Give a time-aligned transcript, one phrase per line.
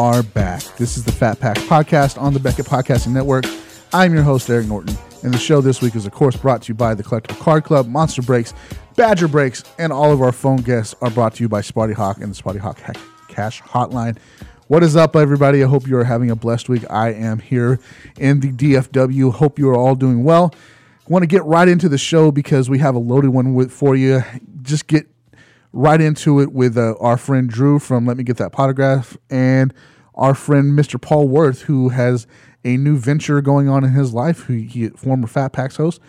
[0.00, 0.62] are back.
[0.78, 3.44] This is the Fat Pack Podcast on the Beckett Podcasting Network.
[3.92, 6.68] I'm your host, Eric Norton, and the show this week is, of course, brought to
[6.68, 8.54] you by the Collectible Card Club, Monster Breaks,
[8.96, 12.16] Badger Breaks, and all of our phone guests are brought to you by Spotty Hawk
[12.16, 12.80] and the Spotty Hawk
[13.28, 14.16] Cash Hotline.
[14.68, 15.62] What is up, everybody?
[15.62, 16.84] I hope you are having a blessed week.
[16.88, 17.78] I am here
[18.18, 19.34] in the DFW.
[19.34, 20.54] Hope you are all doing well.
[21.08, 23.94] Want to get right into the show because we have a loaded one with, for
[23.94, 24.24] you.
[24.62, 25.10] Just get
[25.72, 29.72] right into it with uh, our friend Drew from Let Me Get That Potograph and
[30.14, 31.00] our friend Mr.
[31.00, 32.26] Paul Worth, who has
[32.64, 34.46] a new venture going on in his life.
[34.46, 36.00] He, he former Fat Packs host,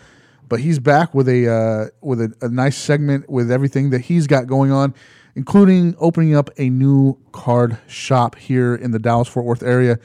[0.48, 4.26] but he's back with a uh, with a, a nice segment with everything that he's
[4.26, 4.94] got going on,
[5.34, 9.98] including opening up a new card shop here in the Dallas Fort Worth area.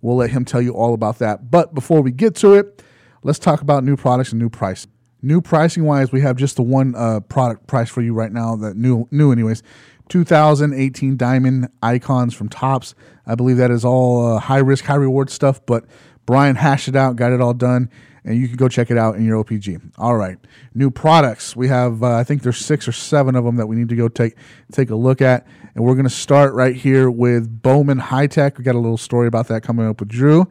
[0.00, 1.50] We'll let him tell you all about that.
[1.50, 2.82] But before we get to it,
[3.22, 4.86] let's talk about new products and new price.
[5.24, 8.56] New pricing wise, we have just the one uh, product price for you right now.
[8.56, 9.62] That new, new anyways.
[10.08, 12.94] 2018 Diamond Icons from Topps.
[13.26, 15.64] I believe that is all uh, high risk, high reward stuff.
[15.64, 15.84] But
[16.26, 17.90] Brian hashed it out, got it all done,
[18.24, 19.92] and you can go check it out in your OPG.
[19.98, 20.38] All right,
[20.74, 21.56] new products.
[21.56, 23.96] We have, uh, I think there's six or seven of them that we need to
[23.96, 24.36] go take
[24.70, 28.58] take a look at, and we're going to start right here with Bowman High Tek.
[28.58, 30.48] We got a little story about that coming up with Drew.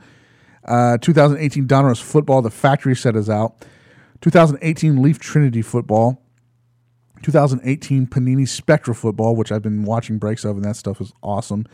[0.66, 2.42] Uh, 2018 Donruss Football.
[2.42, 3.66] The factory set is out.
[4.22, 6.22] 2018 Leaf Trinity football,
[7.22, 11.66] 2018 Panini Spectra football, which I've been watching breaks of, and that stuff is awesome.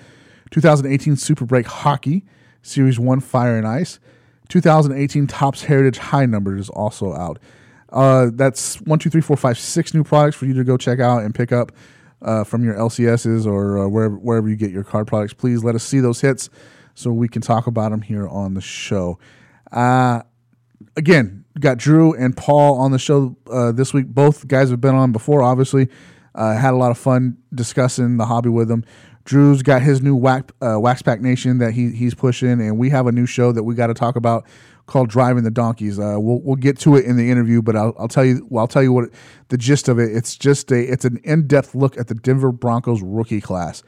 [0.51, 2.25] 2018 Super Break Hockey,
[2.61, 3.99] Series 1 Fire and Ice.
[4.49, 7.39] 2018 Topps Heritage High Numbers is also out.
[7.89, 10.99] Uh, that's one, two, three, four, five, six new products for you to go check
[10.99, 11.71] out and pick up
[12.21, 15.33] uh, from your LCSs or uh, wherever, wherever you get your card products.
[15.33, 16.49] Please let us see those hits
[16.95, 19.19] so we can talk about them here on the show.
[19.71, 20.21] Uh,
[20.95, 24.08] again, got Drew and Paul on the show uh, this week.
[24.08, 25.89] Both guys have been on before, obviously.
[26.36, 28.86] Uh, had a lot of fun discussing the hobby with them.
[29.26, 32.89] Drew's got his new wax, uh, wax Pack Nation that he he's pushing, and we
[32.92, 34.45] have a new show that we got to talk about
[34.86, 35.99] called Driving the Donkeys.
[35.99, 38.61] Uh, we'll we'll get to it in the interview, but I'll, I'll tell you well,
[38.61, 39.10] I'll tell you what
[39.49, 40.15] the gist of it.
[40.15, 43.83] It's just a it's an in depth look at the Denver Broncos rookie class,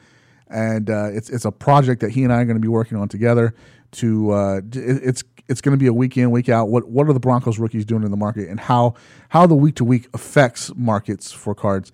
[0.49, 2.97] and uh, it's it's a project that he and I are going to be working
[2.97, 3.55] on together.
[3.93, 6.69] To uh, it's it's going to be a week in, week out.
[6.69, 8.93] What what are the Broncos rookies doing in the market, and how
[9.29, 11.91] how the week to week affects markets for cards?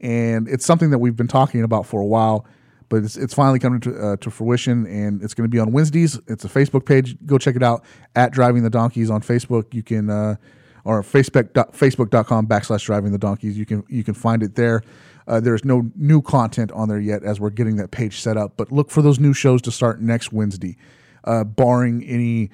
[0.00, 2.46] And it's something that we've been talking about for a while,
[2.88, 5.72] but it's, it's finally coming to, uh, to fruition, and it's going to be on
[5.72, 6.18] Wednesdays.
[6.26, 7.16] It's a Facebook page.
[7.24, 7.84] Go check it out
[8.14, 9.72] at Driving the Donkeys on Facebook.
[9.72, 10.36] You can uh,
[10.84, 13.58] or Facebook Facebook.com backslash Driving the Donkeys.
[13.58, 14.82] You can you can find it there.
[15.26, 18.56] Uh, there's no new content on there yet as we're getting that page set up,
[18.56, 20.76] but look for those new shows to start next Wednesday,
[21.24, 22.50] uh, barring any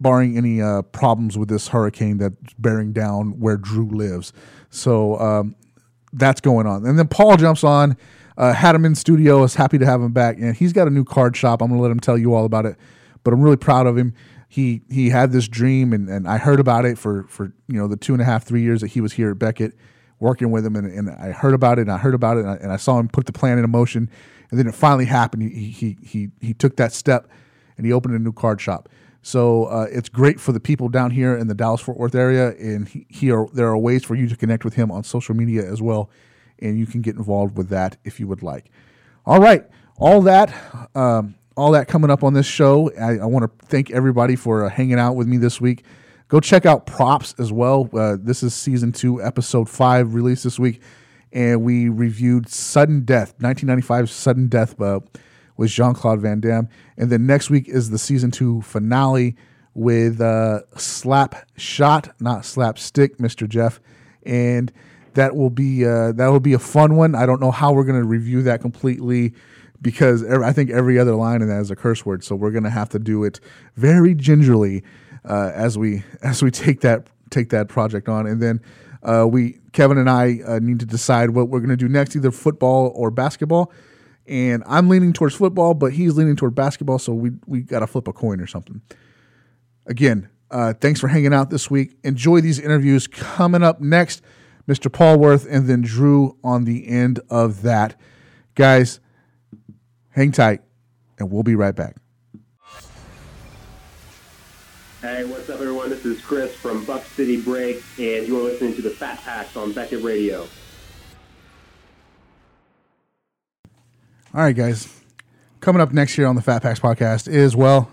[0.00, 4.32] barring any uh, problems with this hurricane that's bearing down where Drew lives.
[4.68, 5.56] So um,
[6.12, 6.84] that's going on.
[6.84, 7.96] And then Paul jumps on,
[8.36, 9.42] uh, had him in studio.
[9.42, 11.62] Is happy to have him back, and he's got a new card shop.
[11.62, 12.76] I'm going to let him tell you all about it.
[13.24, 14.14] But I'm really proud of him.
[14.48, 17.88] He he had this dream, and, and I heard about it for for you know
[17.88, 19.72] the two and a half three years that he was here at Beckett
[20.18, 22.50] working with him, and, and I heard about it, and I heard about it, and
[22.50, 24.10] I, and I saw him put the plan in motion,
[24.50, 25.42] and then it finally happened.
[25.42, 27.28] He he he he took that step,
[27.76, 28.88] and he opened a new card shop.
[29.26, 32.50] So uh, it's great for the people down here in the Dallas Fort Worth area,
[32.58, 35.64] and he, here there are ways for you to connect with him on social media
[35.68, 36.10] as well,
[36.60, 38.70] and you can get involved with that if you would like.
[39.24, 39.66] All right,
[39.98, 40.54] all that,
[40.94, 42.92] um, all that coming up on this show.
[42.94, 45.84] I, I want to thank everybody for uh, hanging out with me this week.
[46.28, 47.90] Go check out props as well.
[47.92, 50.80] Uh, this is season two, episode five, released this week,
[51.32, 55.00] and we reviewed Sudden Death, 1995 Sudden Death uh,
[55.56, 56.68] with Jean Claude Van Damme.
[56.96, 59.36] And then next week is the season two finale
[59.74, 63.48] with uh, Slap Shot, not Slapstick, Mr.
[63.48, 63.80] Jeff.
[64.24, 64.72] And
[65.14, 67.14] that will be uh, that will be a fun one.
[67.14, 69.34] I don't know how we're going to review that completely
[69.82, 72.24] because I think every other line in that is a curse word.
[72.24, 73.40] So we're going to have to do it
[73.76, 74.82] very gingerly
[75.24, 78.26] uh, as we as we take that take that project on.
[78.26, 78.60] And then
[79.02, 82.16] uh, we Kevin and I uh, need to decide what we're going to do next,
[82.16, 83.72] either football or basketball
[84.28, 87.86] and I'm leaning towards football, but he's leaning toward basketball, so we we got to
[87.86, 88.80] flip a coin or something.
[89.86, 91.96] Again, uh, thanks for hanging out this week.
[92.04, 94.22] Enjoy these interviews coming up next.
[94.68, 94.92] Mr.
[94.92, 97.98] Paul Worth and then Drew on the end of that.
[98.56, 99.00] Guys,
[100.10, 100.62] hang tight,
[101.18, 101.96] and we'll be right back.
[105.02, 105.90] Hey, what's up, everyone?
[105.90, 109.56] This is Chris from Buck City Break, and you are listening to the Fat Packs
[109.56, 110.48] on Beckett Radio.
[114.36, 114.86] All right, guys.
[115.60, 117.90] Coming up next year on the Fat Packs podcast is well,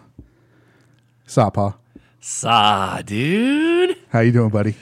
[1.25, 1.77] Sapa.
[2.19, 3.95] Saw, dude.
[4.09, 4.75] How you doing, buddy?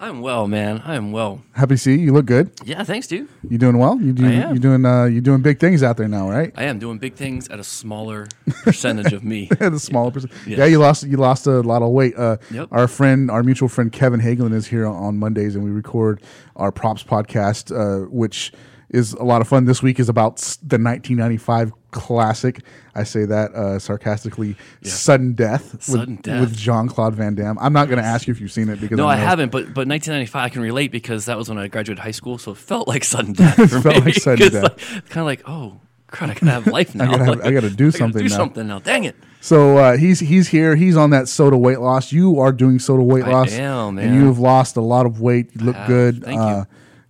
[0.00, 0.82] I'm well, man.
[0.84, 1.40] I am well.
[1.52, 1.98] Happy to see you.
[2.06, 2.50] You look good.
[2.64, 3.28] Yeah, thanks, dude.
[3.48, 4.00] You doing well?
[4.00, 4.54] You do, I am.
[4.54, 6.52] You doing uh, you doing big things out there now, right?
[6.56, 8.26] I am doing big things at a smaller
[8.64, 9.48] percentage of me.
[9.60, 10.30] the smaller person.
[10.48, 10.58] Yes.
[10.58, 12.14] Yeah, you lost you lost a lot of weight.
[12.16, 12.70] Uh, Yep.
[12.72, 16.20] Our friend, our mutual friend Kevin Hagelin is here on, on Mondays, and we record
[16.56, 18.50] our props podcast, uh, which
[18.94, 19.64] is a lot of fun.
[19.64, 22.60] This week is about the 1995 classic.
[22.94, 24.56] I say that uh, sarcastically.
[24.82, 25.72] Sudden death.
[25.72, 26.40] with- Sudden Death.
[26.40, 27.58] with Jean Claude Van Damme.
[27.60, 29.50] I'm not going to ask you if you've seen it because No, I know- haven't,
[29.52, 32.52] but but 1995 I can relate because that was when I graduated high school, so
[32.52, 34.00] it felt like sudden death for felt me.
[34.02, 34.78] like sudden death.
[35.08, 37.06] kind of like, oh, crud, I gotta have life now.
[37.10, 38.36] gotta have- Like, I gotta do something do now.
[38.36, 38.78] something now.
[38.78, 39.16] Dang it.
[39.40, 40.74] So uh, he's he's here.
[40.76, 42.12] He's on that soda weight loss.
[42.12, 44.14] You are doing soda weight I loss, am, and man.
[44.14, 45.50] you have lost a lot of weight.
[45.54, 46.22] You look good.
[46.24, 46.64] Thank uh,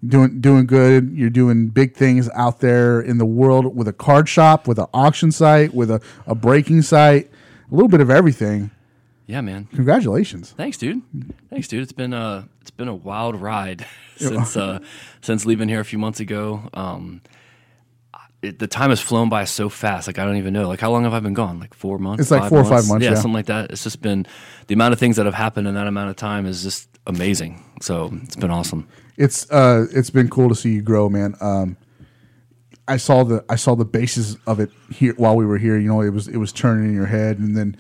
[0.07, 1.13] Doing doing good.
[1.13, 4.87] You're doing big things out there in the world with a card shop, with an
[4.93, 7.31] auction site, with a, a breaking site,
[7.71, 8.71] a little bit of everything.
[9.27, 9.69] Yeah, man.
[9.75, 10.51] Congratulations.
[10.51, 11.01] Thanks, dude.
[11.49, 11.83] Thanks, dude.
[11.83, 13.87] It's been a it's been a wild ride
[14.17, 14.81] since uh,
[15.23, 16.69] since leaving here a few months ago.
[16.75, 17.23] Um,
[18.45, 20.07] it, the time has flown by so fast.
[20.07, 20.69] Like I don't even know.
[20.69, 21.59] Like how long have I been gone?
[21.59, 22.23] Like four months.
[22.23, 23.15] It's like four or five months, yeah.
[23.15, 23.71] something like that.
[23.71, 24.27] It's just been
[24.67, 27.63] the amount of things that have happened in that amount of time is just amazing.
[27.81, 28.89] So it's been awesome.
[29.17, 31.35] It's uh it's been cool to see you grow, man.
[31.41, 31.77] Um,
[32.87, 35.79] I saw the I saw the basis of it here while we were here.
[35.79, 37.77] You know, it was it was turning in your head, and then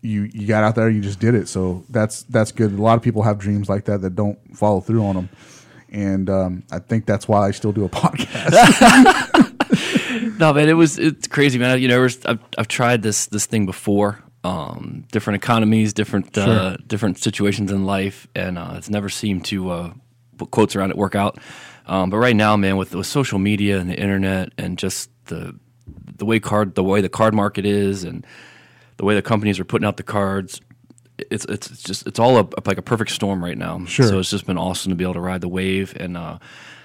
[0.00, 1.48] you you got out there and you just did it.
[1.48, 2.72] So that's that's good.
[2.72, 5.28] A lot of people have dreams like that that don't follow through on them,
[5.90, 9.44] and um, I think that's why I still do a podcast.
[10.38, 11.80] No, man, it was it's crazy, man.
[11.80, 14.22] You know, I've, I've tried this this thing before.
[14.44, 19.70] Um, different economies, different uh, different situations in life, and uh, it's never seemed to
[19.70, 19.92] uh,
[20.36, 21.38] put quotes around it work out.
[21.86, 25.58] Um, but right now, man, with with social media and the internet and just the
[26.16, 28.24] the way card the way the card market is and
[28.96, 30.60] the way the companies are putting out the cards,
[31.18, 33.84] it's it's, it's just it's all a, like a perfect storm right now.
[33.86, 34.06] Sure.
[34.06, 36.38] So it's just been awesome to be able to ride the wave, and uh,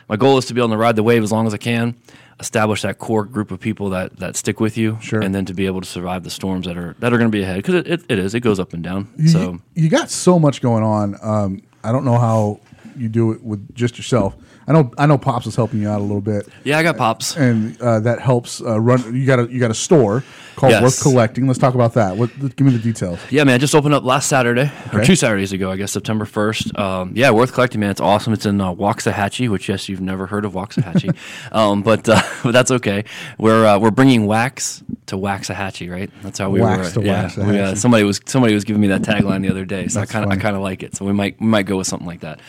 [0.09, 1.95] my goal is to be able to ride the wave as long as I can,
[2.39, 5.21] establish that core group of people that that stick with you, Sure.
[5.21, 7.35] and then to be able to survive the storms that are that are going to
[7.35, 9.07] be ahead because it, it, it is it goes up and down.
[9.27, 11.15] So you, you got so much going on.
[11.21, 12.59] Um, I don't know how
[12.97, 14.35] you do it with just yourself.
[14.67, 16.47] I know I know Pops is helping you out a little bit.
[16.63, 17.35] yeah, I got pops.
[17.35, 19.15] and uh, that helps uh, run.
[19.15, 20.23] You got a you got a store
[20.55, 20.81] called Yes.
[20.83, 21.47] Worth Collecting.
[21.47, 22.15] Let's talk about that.
[22.15, 22.29] What?
[22.55, 23.19] Give me the details.
[23.29, 26.25] Yeah, man, I just opened up last Saturday or two Saturdays ago, I guess September
[26.25, 26.77] first.
[26.77, 27.89] Um, yeah, worth collecting, man.
[27.91, 28.31] It's awesome.
[28.33, 31.15] It's in uh, Waxahachie, which yes, you've never heard of Waxahachie,
[31.51, 33.03] um, but uh, but that's okay.
[33.37, 36.09] We're uh, we're bringing wax to Waxahachie, right?
[36.21, 37.01] That's how we Wax were.
[37.01, 37.25] to yeah,
[37.69, 40.13] uh, somebody was somebody was giving me that tagline the other day, so That's I
[40.13, 40.95] kind of I kind of like it.
[40.95, 42.39] So we might we might go with something like that.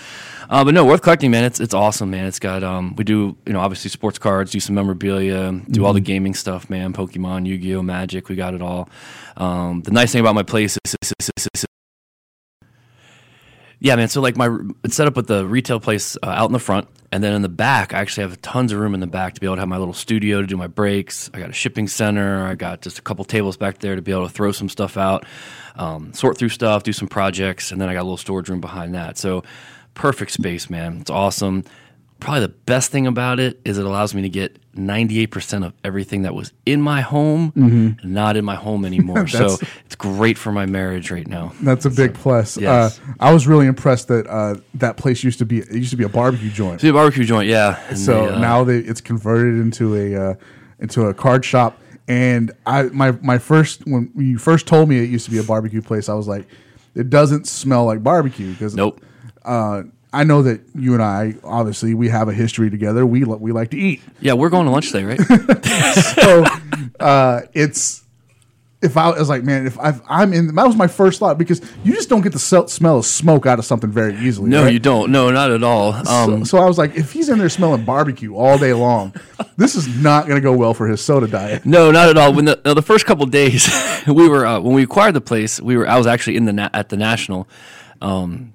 [0.51, 1.45] Uh, but no, worth collecting, man.
[1.45, 2.27] It's it's awesome, man.
[2.27, 5.93] It's got um, we do you know obviously sports cards, do some memorabilia, do all
[5.93, 6.93] the gaming stuff, man.
[6.93, 8.89] Pokemon, Yu Gi Oh, Magic, we got it all.
[9.37, 11.67] Um, the nice thing about my place is, is, is, is- is-
[13.81, 14.09] yeah, man.
[14.09, 14.49] So like my
[14.83, 17.43] it's set up with the retail place uh, out in the front, and then in
[17.43, 19.61] the back, I actually have tons of room in the back to be able to
[19.61, 21.31] have my little studio to do my breaks.
[21.35, 22.47] I got a shipping center.
[22.47, 24.97] I got just a couple tables back there to be able to throw some stuff
[24.97, 25.27] out,
[25.77, 28.61] um, sort through stuff, do some projects, and then I got a little storage room
[28.63, 29.19] behind that.
[29.19, 29.43] So
[29.95, 30.99] perfect space, man.
[31.01, 31.65] It's awesome.
[32.21, 36.23] Probably the best thing about it is it allows me to get 98% of everything
[36.23, 39.27] that was in my home, not in my home anymore.
[39.29, 41.53] so it's great for my marriage right now.
[41.61, 42.57] That's a big plus.
[42.57, 42.99] yes.
[42.99, 45.97] Uh, I was really impressed that uh, that place used to be it used to
[45.97, 46.81] be a barbecue joint.
[46.81, 47.81] See the barbecue joint, yeah.
[47.89, 50.35] And So they, uh, now they, it's converted into a uh,
[50.79, 51.79] into a card shop.
[52.09, 55.45] And I my my first when you first told me it used to be a
[55.45, 56.47] barbecue place, I was like,
[56.95, 59.01] it doesn't smell like barbecue because Nope.
[59.45, 59.83] Uh,
[60.15, 63.05] I know that you and I obviously we have a history together.
[63.05, 64.03] We we like to eat.
[64.21, 65.21] Yeah, we're going to lunch today, right?
[66.25, 66.45] so
[67.01, 68.05] uh, it's
[68.85, 71.63] if I was like, man, if I've, I'm in, that was my first thought because
[71.85, 74.51] you just don't get the smell of smoke out of something very easily.
[74.51, 74.73] no, right?
[74.73, 75.11] you don't.
[75.11, 75.95] No, not at all.
[75.95, 79.15] Um, so, so I was like, if he's in there smelling barbecue all day long,
[79.57, 81.65] this is not going to go well for his soda diet.
[81.65, 82.35] no, not at all.
[82.35, 83.69] When the no, the first couple days
[84.07, 86.53] we were uh, when we acquired the place, we were I was actually in the
[86.53, 87.49] na- at the national.
[88.03, 88.53] Um,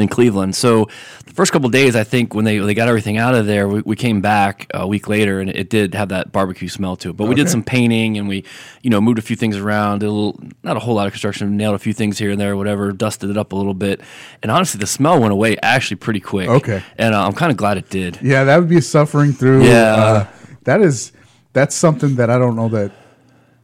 [0.00, 0.56] in Cleveland.
[0.56, 0.88] So
[1.26, 3.82] the first couple days, I think when they they got everything out of there, we,
[3.82, 7.16] we came back a week later, and it did have that barbecue smell to it.
[7.16, 8.44] But we did some painting, and we
[8.82, 11.12] you know moved a few things around, did a little not a whole lot of
[11.12, 14.00] construction, nailed a few things here and there, whatever, dusted it up a little bit,
[14.42, 16.48] and honestly, the smell went away actually pretty quick.
[16.48, 16.82] Okay.
[16.98, 18.18] and uh, I'm kind of glad it did.
[18.22, 19.64] Yeah, that would be suffering through.
[19.64, 19.94] Yeah.
[19.94, 20.26] uh,
[20.64, 21.12] that is
[21.52, 22.92] that's something that I don't know that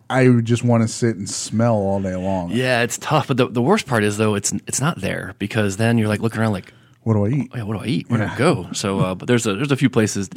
[0.08, 2.50] I just want to sit and smell all day long.
[2.50, 3.28] Yeah, it's tough.
[3.28, 6.20] But the, the worst part is though, it's it's not there because then you're like
[6.20, 6.72] looking around like,
[7.02, 7.50] What do I eat?
[7.54, 8.08] yeah, what do I eat?
[8.10, 8.68] Where do I go?
[8.72, 10.28] So, uh, but there's a there's a few places.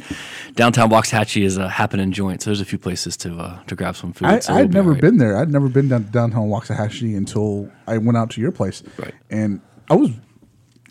[0.54, 3.94] Downtown Waxahachie is a happening joint, so there's a few places to uh, to grab
[3.96, 4.28] some food.
[4.28, 5.00] I, so I'd be never right.
[5.00, 5.36] been there.
[5.36, 8.82] I'd never been down downtown Waxahachie until I went out to your place.
[8.98, 9.14] Right.
[9.30, 10.10] And I was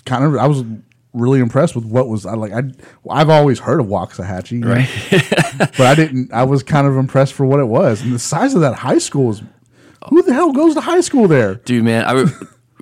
[0.05, 0.63] kind of I was
[1.13, 2.51] really impressed with what was I like.
[2.53, 2.63] I
[3.09, 4.89] I've always heard of Waxahachie, know, Right.
[5.77, 6.31] but I didn't.
[6.33, 8.99] I was kind of impressed for what it was, and the size of that high
[8.99, 9.41] school is.
[10.09, 11.55] Who the hell goes to high school there?
[11.55, 12.31] Dude, man, I re-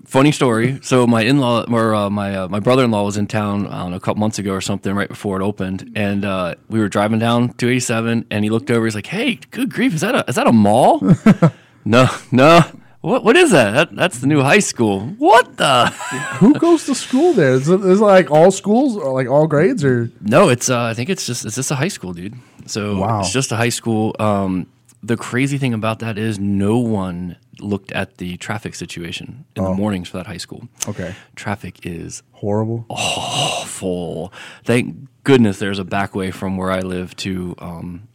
[0.05, 0.79] funny story.
[0.83, 3.97] So my in-law or uh, my uh, my brother-in-law was in town I don't know,
[3.97, 7.17] a couple months ago or something, right before it opened, and uh, we were driving
[7.19, 8.85] down 287, and he looked over.
[8.85, 11.01] He's like, "Hey, good grief, is that a is that a mall?"
[11.85, 12.61] no, no.
[13.01, 13.71] What what is that?
[13.71, 13.95] that?
[13.95, 15.01] That's the new high school.
[15.17, 15.85] What the?
[16.39, 17.51] Who goes to school there?
[17.53, 20.09] Is it, is it like all schools or like all grades or?
[20.21, 22.35] No, it's uh, I think it's just it's just a high school, dude.
[22.65, 23.19] So Wow.
[23.21, 24.15] it's just a high school.
[24.19, 24.67] Um,
[25.03, 29.73] the crazy thing about that is no one looked at the traffic situation in the
[29.73, 30.67] mornings for that high school.
[30.87, 32.85] Okay, Traffic is horrible.
[32.89, 34.33] awful.
[34.65, 38.07] Thank goodness there's a back way from where I live to um,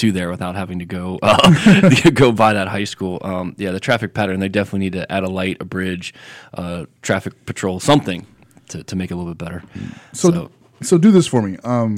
[0.00, 3.18] to there without having to go uh, go by that high school.
[3.22, 6.14] Um, yeah, the traffic pattern they definitely need to add a light, a bridge,
[6.54, 8.26] uh, traffic patrol, something
[8.68, 9.62] to, to make it a little bit better.
[10.12, 10.50] So,
[10.82, 11.58] so do this for me.
[11.64, 11.96] Um,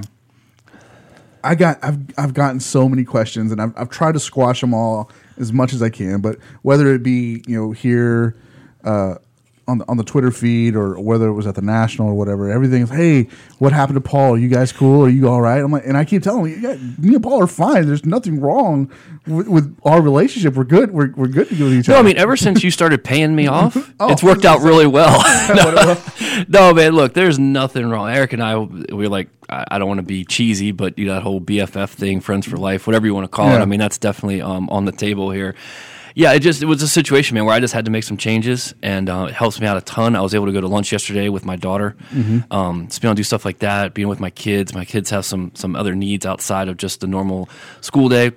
[1.45, 4.75] I got I've I've gotten so many questions, and I've I've tried to squash them
[4.75, 6.21] all as much as I can.
[6.21, 8.37] But whether it be you know here.
[8.85, 9.15] Uh,
[9.69, 12.51] on the, on the Twitter feed or whether it was at the national or whatever,
[12.51, 13.29] everything's hey,
[13.59, 14.35] what happened to Paul?
[14.35, 15.05] Are you guys cool?
[15.05, 15.63] Are you all right?
[15.63, 17.87] I'm like, and I keep telling them, yeah, me and Paul are fine.
[17.87, 18.91] There's nothing wrong
[19.27, 20.55] with, with our relationship.
[20.55, 20.91] We're good.
[20.91, 22.03] We're, we're good to go with each No, other.
[22.03, 24.87] No, I mean, ever since you started paying me off, Oh, it's worked out really
[24.87, 25.23] well.
[25.55, 25.97] no,
[26.49, 28.11] no, man, look, there's nothing wrong.
[28.11, 31.07] Eric and I, we are like, I I don't want to be cheesy, but you
[31.07, 33.59] know, that whole BFF thing, friends for life, whatever you want to call it.
[33.59, 35.55] I mean, that's definitely um, on the table here.
[36.15, 38.17] Yeah, it just it was a situation, man, where I just had to make some
[38.17, 40.15] changes, and uh, it helps me out a ton.
[40.17, 41.97] I was able to go to lunch yesterday with my daughter,
[42.51, 44.75] um, just be able to do stuff like that, being with my kids.
[44.75, 47.49] My kids have some some other needs outside of just the normal
[47.81, 48.33] school day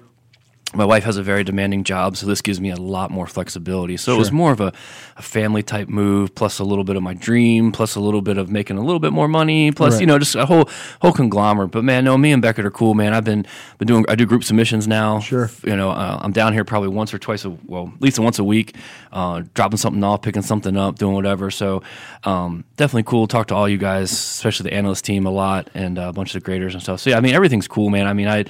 [0.73, 3.95] my wife has a very demanding job, so this gives me a lot more flexibility.
[3.97, 4.73] So it was more of a,
[5.15, 8.37] a family type move, plus a little bit of my dream, plus a little bit
[8.37, 10.01] of making a little bit more money, plus Right.
[10.01, 10.67] you know just a whole
[11.01, 11.71] whole conglomerate.
[11.71, 13.13] But man, no, me and Beckett are cool, man.
[13.13, 13.45] I've been
[13.77, 15.19] been doing I do group submissions now.
[15.19, 15.49] Sure.
[15.63, 18.39] you know uh, I'm down here probably once or twice a well at least once
[18.39, 18.75] a week,
[19.13, 21.51] uh, dropping something off, picking something up, doing whatever.
[21.51, 21.83] So
[22.25, 23.27] um, definitely cool.
[23.27, 26.35] Talk to all you guys, especially the analyst team a lot, and uh, a bunch
[26.35, 26.99] of the graders and stuff.
[26.99, 28.07] So yeah, I mean everything's cool, man.
[28.07, 28.45] I mean I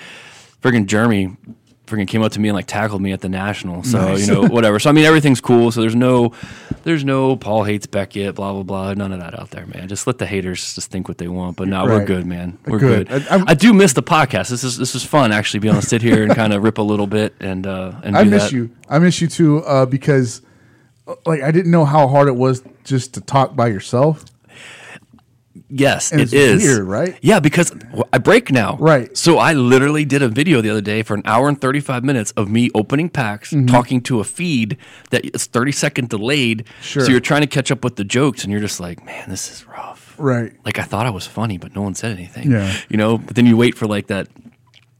[0.63, 1.35] friggin' Jeremy
[1.85, 3.83] friggin' came up to me and like tackled me at the national.
[3.83, 4.27] So Nice.
[4.27, 4.79] you know whatever.
[4.79, 5.71] So I mean everything's cool.
[5.71, 6.33] So there's no
[6.83, 8.93] there's no Paul hates Beckett, blah blah blah.
[8.93, 9.87] None of that out there, man.
[9.87, 11.57] Just let the haters just think what they want.
[11.57, 12.57] But no, we're good, man.
[12.65, 13.07] We're Good.
[13.09, 13.27] good.
[13.27, 14.49] I- I'm- do miss the podcast.
[14.49, 15.59] This is this is fun actually.
[15.61, 18.17] Be able to sit here and kind of rip a little bit and uh and
[18.17, 18.51] I miss that.
[18.51, 18.69] you.
[18.89, 20.41] I miss you too, uh, because
[21.07, 24.25] uh, like I didn't know how hard it was just to talk by yourself.
[25.67, 27.17] Yes, And it's weird, right?
[27.21, 27.71] Yeah, because
[28.13, 28.77] I break now.
[28.79, 29.15] Right.
[29.17, 32.31] So I literally did a video the other day for an hour and 35 minutes
[32.37, 33.65] of me opening packs, Mm-hmm.
[33.65, 34.77] talking to a feed
[35.09, 36.65] that is 30 second delayed.
[36.81, 37.03] Sure.
[37.05, 39.49] So you're trying to catch up with the jokes and you're just like, man, this
[39.51, 40.15] is rough.
[40.19, 40.53] Right.
[40.65, 42.51] Like I thought I was funny, but no one said anything.
[42.51, 42.71] Yeah.
[42.89, 44.27] You know, but then you wait for like that.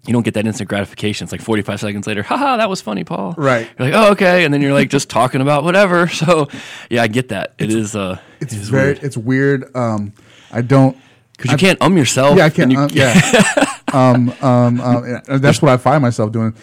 [0.08, 1.26] You don't get that instant gratification.
[1.26, 3.34] It's like 45 seconds later, haha, that was funny, Paul.
[3.38, 3.68] Right.
[3.80, 4.46] You're like, oh, okay.
[4.46, 6.08] And then you're like just talking about whatever.
[6.14, 6.48] So
[6.92, 7.54] yeah, I get that.
[7.58, 9.04] It is, uh, It's it is very weird.
[9.04, 9.76] it's weird.
[9.76, 10.14] Um,
[10.56, 10.98] I don't.
[11.38, 12.38] Because you can't um yourself.
[12.38, 12.72] Yeah, I can't.
[12.72, 13.14] you- um, yeah.
[13.94, 16.56] um, um, um, yeah, that's what I find myself doing.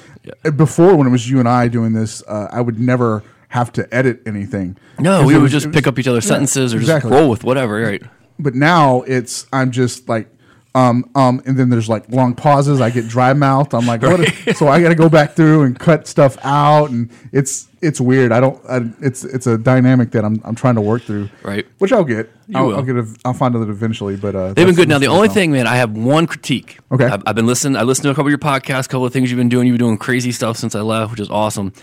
[0.44, 3.70] Uh, Before, when it was you and I doing this, uh, I would never have
[3.74, 4.78] to edit anything.
[4.98, 7.10] No, we would was- just pick was- up each other's yeah, sentences or exactly.
[7.10, 7.82] just roll with whatever.
[7.82, 8.02] Right.
[8.38, 10.28] But now it's I'm just like.
[10.74, 12.80] Um, um, and then there's like long pauses.
[12.80, 13.74] I get dry mouth.
[13.74, 14.26] I'm like, what?
[14.56, 18.32] so I got to go back through and cut stuff out, and it's it's weird.
[18.32, 18.58] I don't.
[18.66, 21.28] I, it's it's a dynamic that I'm I'm trying to work through.
[21.42, 21.66] Right.
[21.78, 22.30] Which I'll get.
[22.54, 22.76] I'll, will.
[22.76, 22.96] I'll get.
[22.96, 24.16] A, I'll find it eventually.
[24.16, 24.88] But uh, They've been good.
[24.88, 26.78] Now, the only thing, man, I have one critique.
[26.90, 27.04] Okay.
[27.04, 27.76] I've, I've been listening.
[27.76, 29.66] I listened to a couple of your podcasts, a couple of things you've been doing.
[29.66, 31.74] You've been doing crazy stuff since I left, which is awesome.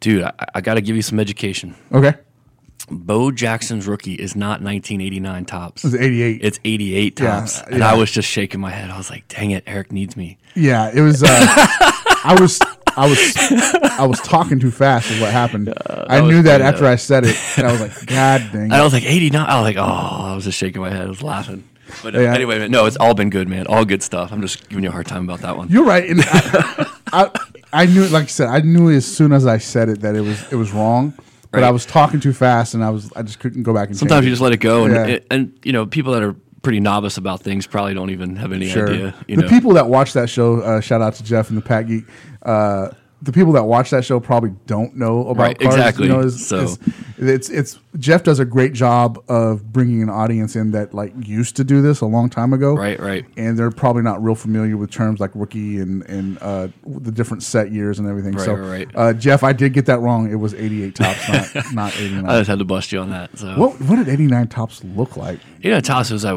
[0.00, 1.76] Dude, I, I got to give you some education.
[1.92, 2.14] Okay.
[2.90, 5.84] Bo Jackson's rookie is not 1989 Topps.
[5.84, 6.40] It's 88.
[6.42, 7.60] It's 88 Yeah, Topps.
[7.62, 7.82] And.
[7.84, 8.90] I was just shaking my head.
[8.90, 10.38] I was like, dang it, Eric needs me.
[10.54, 11.22] Yeah, it was.
[11.22, 12.58] Uh, I was,
[12.96, 13.36] I was,
[13.98, 15.10] I was talking too fast.
[15.10, 15.72] Is what happened.
[15.88, 16.86] I knew that after.
[16.86, 18.66] I said it, and I was like, God dang.
[18.66, 18.72] It.
[18.72, 19.46] I was like, 89.
[19.46, 19.82] I was like, oh,
[20.30, 21.02] I was just shaking my head.
[21.02, 21.64] I was laughing.
[22.02, 22.34] But uh, Yeah.
[22.34, 23.66] anyway, no, it's all been good, man.
[23.66, 24.32] All good stuff.
[24.32, 25.68] I'm just giving you a hard time about that one.
[25.68, 26.04] You're right.
[26.10, 27.30] I, I,
[27.72, 30.20] I knew, like I said, I knew as soon as I said it that it
[30.22, 31.14] was, it was wrong.
[31.50, 31.66] But Right.
[31.68, 33.96] I was talking too fast, and I was, I just couldn't go back and.
[33.96, 35.18] Sometimes change you just let it go, and, Yeah.
[35.30, 38.68] and you know, people that are pretty novice about things probably don't even have any
[38.68, 38.90] Sure.
[38.90, 39.14] idea.
[39.28, 41.86] The know, people that watch that show, uh, shout out to Jeff and the Pat
[41.88, 42.04] Geek.
[42.42, 42.88] Uh,
[43.22, 45.74] the people that watch that show probably don't know about Right, cars.
[45.74, 46.06] exactly.
[46.06, 46.78] You know, is, So- is-
[47.16, 51.56] It's it's Jeff does a great job of bringing an audience in that like used
[51.56, 53.26] to do this a long time ago, Right, right.
[53.36, 57.42] And they're probably not real familiar with terms like rookie and and uh, the different
[57.42, 58.32] set years and everything.
[58.32, 58.88] Right, so, right, right.
[58.94, 60.30] Uh, Jeff, I did get that wrong.
[60.30, 62.26] It was 88 Topps, not not 89.
[62.26, 63.36] I just had to bust you on that.
[63.36, 65.40] So what what did 89 Topps look like?
[65.60, 66.34] You know, Toss was that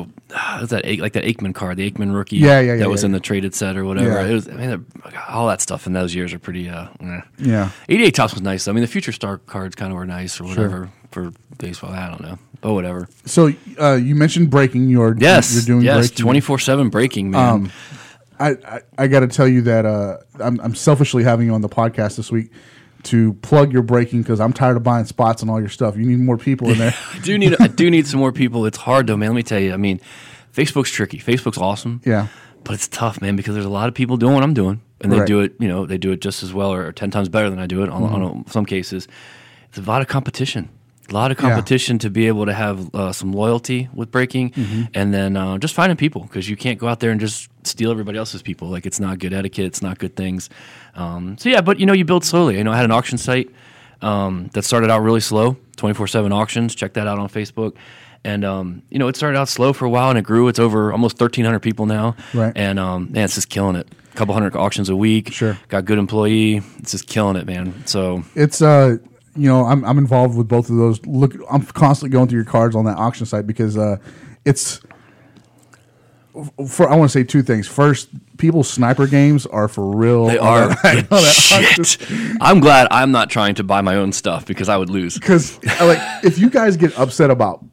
[0.59, 2.37] was that like that Aikman card, the Aikman rookie.
[2.37, 4.09] Yeah, yeah, yeah, That was yeah, in the traded set or whatever.
[4.09, 4.25] Yeah.
[4.25, 4.47] It was.
[4.47, 4.85] I mean,
[5.29, 6.69] all that stuff in those years are pretty.
[6.69, 7.21] Uh, eh.
[7.37, 7.69] Yeah.
[7.87, 8.67] 88 Topps was nice.
[8.67, 11.91] I mean, the future star cards kind of were nice or whatever for baseball.
[11.91, 13.07] I don't know, but whatever.
[13.25, 14.89] So uh, you mentioned breaking.
[14.89, 17.49] You're Yes, you're doing yes, twenty four seven breaking, man.
[17.49, 17.71] Um,
[18.39, 21.61] I, I, I got to tell you that uh, I'm, I'm selfishly having you on
[21.61, 22.49] the podcast this week
[23.03, 25.95] to plug your breaking because I'm tired of buying spots and all your stuff.
[25.95, 26.95] You need more people in there.
[27.13, 28.65] I do need I do need some more people.
[28.65, 29.29] It's hard though, man.
[29.29, 29.73] Let me tell you.
[29.73, 29.99] I mean,
[30.53, 31.19] Facebook's tricky.
[31.19, 32.01] Facebook's awesome.
[32.05, 32.27] Yeah.
[32.63, 35.11] But it's tough, man, because there's a lot of people doing what I'm doing, and
[35.11, 35.27] they Right.
[35.27, 35.55] do it.
[35.59, 37.81] You know, they do it just as well or ten times better than I do
[37.83, 37.89] it.
[37.89, 39.07] On, on some cases,
[39.69, 40.69] it's a lot of competition.
[41.09, 41.49] A lot of Yeah.
[41.49, 44.53] competition to be able to have uh, some loyalty with breaking,
[44.93, 47.91] and then uh, just finding people because you can't go out there and just steal
[47.91, 48.69] everybody else's people.
[48.69, 49.65] Like it's not good etiquette.
[49.65, 50.49] It's not good things.
[50.95, 52.57] Um, so yeah, but you know, you build slowly.
[52.57, 53.49] You know, I had an auction site
[54.01, 56.75] um, that started out really slow, twenty four seven auctions.
[56.75, 57.75] Check that out on Facebook.
[58.23, 60.47] And um, you know, it started out slow for a while, and it grew.
[60.47, 62.53] It's over almost thirteen hundred people now, Right.
[62.55, 63.87] And um, man, it's just killing it.
[64.13, 65.33] A couple hundred auctions a week.
[65.33, 65.57] Sure.
[65.69, 66.61] Got good employee.
[66.79, 67.73] It's just killing it, man.
[67.87, 68.97] So It's uh
[69.35, 71.05] you know I'm I'm involved with both of those.
[71.05, 73.97] Look, I'm constantly going through your cards on that auction site because uh
[74.45, 74.81] it's
[76.67, 77.67] for I want to say two things.
[77.67, 80.27] First, people's sniper games are for real.
[80.27, 80.73] they are
[81.33, 81.97] shit.
[82.39, 85.15] I'm glad I'm not trying to buy my own stuff because I would lose.
[85.15, 87.65] because like if you guys get upset about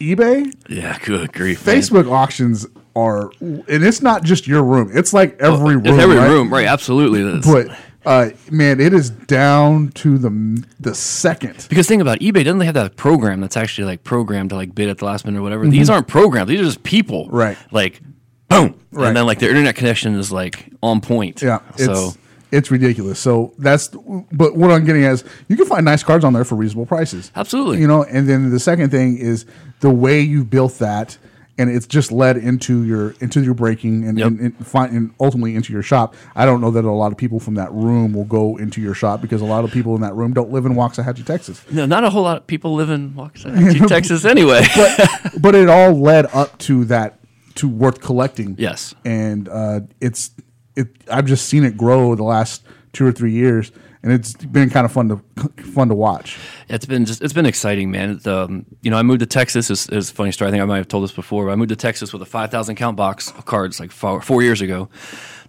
[0.00, 1.66] eBay, Yeah, good grief.
[1.66, 1.76] man.
[1.76, 4.90] Facebook auctions are, and it's not just your room.
[4.94, 5.86] It's like every room.
[5.86, 6.28] It's every right?
[6.30, 6.66] room, right?
[6.66, 7.40] Absolutely.
[7.52, 11.66] But uh, man, it is down to the the second.
[11.68, 14.56] Because think about it, eBay doesn't they have that program that's actually like programmed to
[14.56, 15.66] like bid at the last minute or whatever.
[15.66, 17.26] These aren't programs; these are just people.
[17.26, 17.36] Mm-hmm.
[17.36, 17.58] Right.
[17.70, 18.00] Like,
[18.48, 19.08] boom, Right.
[19.08, 21.42] and then like their internet connection is like on point.
[21.42, 22.12] Yeah, it's So
[22.50, 23.18] it's ridiculous.
[23.18, 26.44] So that's but what I'm getting at is you can find nice cards on there
[26.44, 27.30] for reasonable prices.
[27.36, 27.80] Absolutely.
[27.80, 29.44] You know, and then the second thing is
[29.80, 31.18] the way you built that
[31.58, 34.26] and it's just led into your into your breaking and, Yep.
[34.28, 36.14] and, and, find, and ultimately into your shop.
[36.36, 38.94] I don't know that a lot of people from that room will go into your
[38.94, 41.62] shop because a lot of people in that room don't live in Waxahachie, Texas.
[41.70, 44.62] no, not a whole lot of people live in Waxahachie, Texas, anyway.
[44.76, 47.18] But but it all led up to that
[47.56, 48.54] to worth collecting.
[48.58, 48.94] Yes.
[49.04, 50.30] and uh, it's
[50.76, 50.88] it.
[51.10, 54.84] I've just seen it grow the last two or three years, and it's been kind
[54.84, 56.38] of fun to fun to watch.
[56.68, 58.10] It's been just it's been exciting, man.
[58.12, 59.70] It's, um, you know, I moved to Texas.
[59.70, 60.48] Is is a funny story.
[60.48, 61.46] I think I might have told this before.
[61.46, 64.20] But I moved to Texas with a five thousand count box of cards like four,
[64.20, 64.88] four years ago.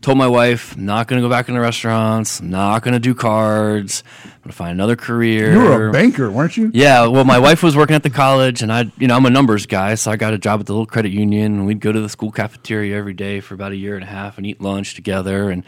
[0.01, 2.39] Told my wife, I'm not going to go back into restaurants.
[2.39, 4.01] I'm not going to do cards.
[4.23, 5.51] I'm going to find another career.
[5.51, 6.71] You were a banker, weren't you?
[6.73, 9.29] Yeah, well, my wife was working at the college, and I, you know, I'm a
[9.29, 11.91] numbers guy, so I got a job at the little credit union, and we'd go
[11.91, 14.62] to the school cafeteria every day for about a year and a half and eat
[14.62, 15.65] lunch together, and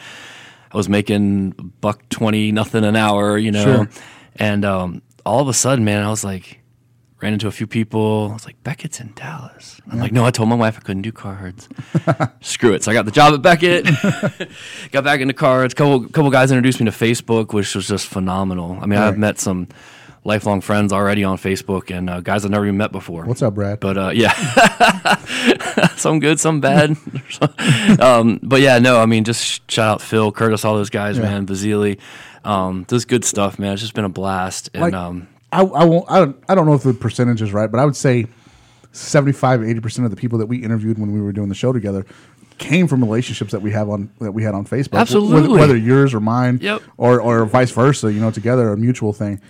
[0.74, 3.90] I was making buck twenty nothing an hour, you know, Sure.
[4.38, 6.60] and um, all of a sudden, man, I was like,
[7.22, 8.30] ran into a few people.
[8.32, 9.80] I was like, Beckett's in Dallas.
[9.92, 11.70] I'm like, no, I told my wife I couldn't do cards.
[12.42, 12.84] Screw it.
[12.84, 13.86] So I got the job at Beckett.
[14.92, 15.74] got back into cards.
[15.74, 18.80] Couple couple guys introduced me to Facebook, which was just phenomenal.
[18.82, 19.68] I mean, I've met some
[20.24, 23.26] lifelong friends already on Facebook and uh, guys I've never even met before.
[23.26, 23.80] What's up, Brad?
[23.80, 24.32] But uh, yeah,
[25.96, 26.96] some good, some bad.
[28.00, 31.24] um, but yeah, no, I mean, just shout out Phil, Curtis, all those guys, Yeah.
[31.24, 32.00] man, Vasily.
[32.44, 33.74] Um, this good stuff, man.
[33.74, 34.70] It's just been a blast.
[34.74, 36.10] And Like, um, I, I won't.
[36.10, 36.44] I don't.
[36.50, 38.26] I don't know if the percentage is right, but I would say
[38.94, 41.72] 75 80 percent of the people that we interviewed when we were doing the show
[41.74, 42.06] together
[42.58, 44.98] came from relationships that we have on that we had on Facebook.
[45.00, 45.50] Absolutely.
[45.50, 46.82] whether, whether yours or mine, Yep.
[46.98, 48.12] or or vice versa.
[48.12, 49.42] You know, together a mutual thing.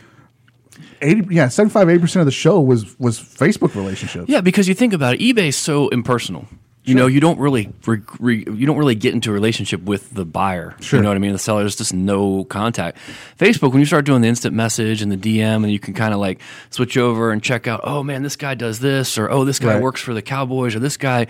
[1.02, 4.74] 80 yeah 75 80 percent of the show was was facebook relationships Yeah, because you
[4.74, 6.48] think about it, eBay's so impersonal.
[6.84, 10.16] You know, you don't really re, re, you don't really get into a relationship with
[10.16, 10.76] the buyer.
[10.82, 10.98] Sure.
[10.98, 11.32] You know what I mean?
[11.32, 12.98] The seller there's just no contact.
[13.38, 16.12] Facebook, when you start doing the instant message and the DM, and you can kind
[16.12, 17.82] of like switch over and check out.
[17.84, 19.82] Oh man, this guy does this, or oh this guy Right.
[19.82, 21.28] works for the Cowboys, or this guy,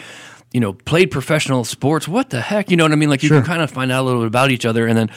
[0.51, 2.07] you know, played professional sports.
[2.07, 2.69] What the heck?
[2.69, 3.09] You know what I mean?
[3.09, 3.39] Like you Sure.
[3.39, 5.09] can kind of find out a little bit about each other, and then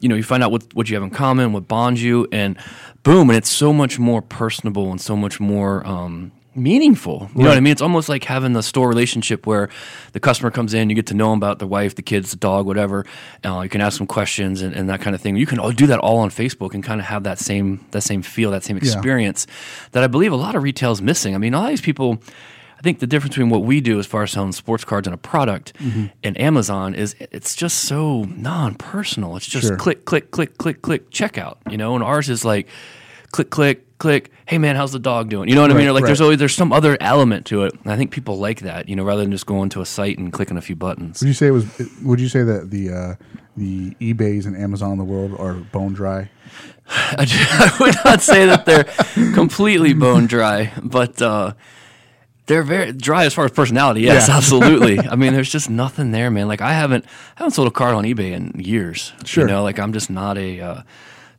[0.00, 2.58] you know you find out what what you have in common, what bonds you, and
[3.02, 5.86] boom, and it's so much more personable and so much more.
[5.86, 9.70] Um, meaningful you know what i mean it's almost like having the store relationship where
[10.12, 12.36] the customer comes in you get to know them about the wife the kids the
[12.36, 13.06] dog whatever
[13.42, 15.72] uh, you can ask them questions and, and that kind of thing you can all
[15.72, 18.62] do that all on facebook and kind of have that same that same feel that
[18.62, 19.46] same experience
[19.92, 22.18] that i believe a lot of retail is missing i mean all these people
[22.82, 25.14] I think the difference between what we do as far as selling sports cards and
[25.14, 26.06] a product Mm-hmm.
[26.24, 29.36] and Amazon is it's just so non-personal.
[29.36, 29.76] It's just Sure.
[29.76, 31.58] click, click, click, click, click, checkout.
[31.70, 32.66] You know, and ours is like
[33.30, 34.32] click, click, click.
[34.46, 35.48] Hey man, how's the dog doing?
[35.48, 35.86] You know what I mean?
[35.86, 37.72] Or like there's always there's some other element to it.
[37.84, 40.18] And I think people like that, you know, rather than just going to a site
[40.18, 41.20] and clicking a few buttons.
[41.20, 41.66] Would you say it was?
[42.02, 43.14] Would you say that the uh,
[43.56, 46.30] the eBay's and Amazon of the world are bone dry?
[46.88, 48.84] I, I would not say that they're
[49.34, 51.52] completely bone dry, but uh,
[52.46, 54.02] they're very dry as far as personality.
[54.02, 54.36] Yes, Yeah.
[54.38, 54.98] absolutely.
[54.98, 56.48] I mean, there's just nothing there, man.
[56.48, 59.12] Like I haven't I haven't sold a card on eBay in years.
[59.24, 59.42] Sure.
[59.44, 60.82] You know, like I'm just not a uh,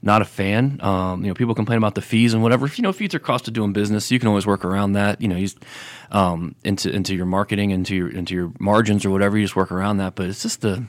[0.01, 0.79] not a fan.
[0.81, 2.67] Um, you know, people complain about the fees and whatever.
[2.67, 4.11] You know, fees are cost of doing business.
[4.11, 5.21] You can always work around that.
[5.21, 5.47] You know, you
[6.11, 9.37] um, into into your marketing, into your into your margins or whatever.
[9.37, 10.15] You just work around that.
[10.15, 10.83] But it's just the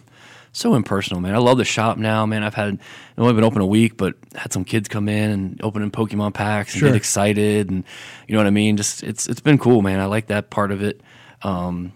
[0.55, 1.35] so impersonal, man.
[1.35, 2.43] I love the shop now, man.
[2.43, 2.79] I've had
[3.19, 6.73] only been open a week, but had some kids come in and opening Pokemon packs
[6.73, 6.88] and Sure.
[6.88, 7.85] get excited, and
[8.27, 8.77] you know what I mean.
[8.79, 10.01] Just it's it's been cool, man.
[10.01, 11.01] I like that part of it.
[11.43, 11.93] Um,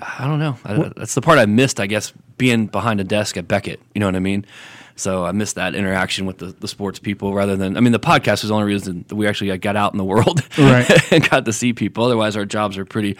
[0.00, 0.56] I don't know.
[0.64, 3.80] I, that's the part I missed, I guess, being behind a desk at Beckett.
[3.94, 4.44] You know what I mean?
[4.94, 7.98] So I missed that interaction with the, the sports people rather than, I mean, the
[8.00, 10.88] podcast was the only reason that we actually got out in the world Right.
[11.12, 12.04] and got to see people.
[12.04, 13.16] Otherwise, our jobs are pretty.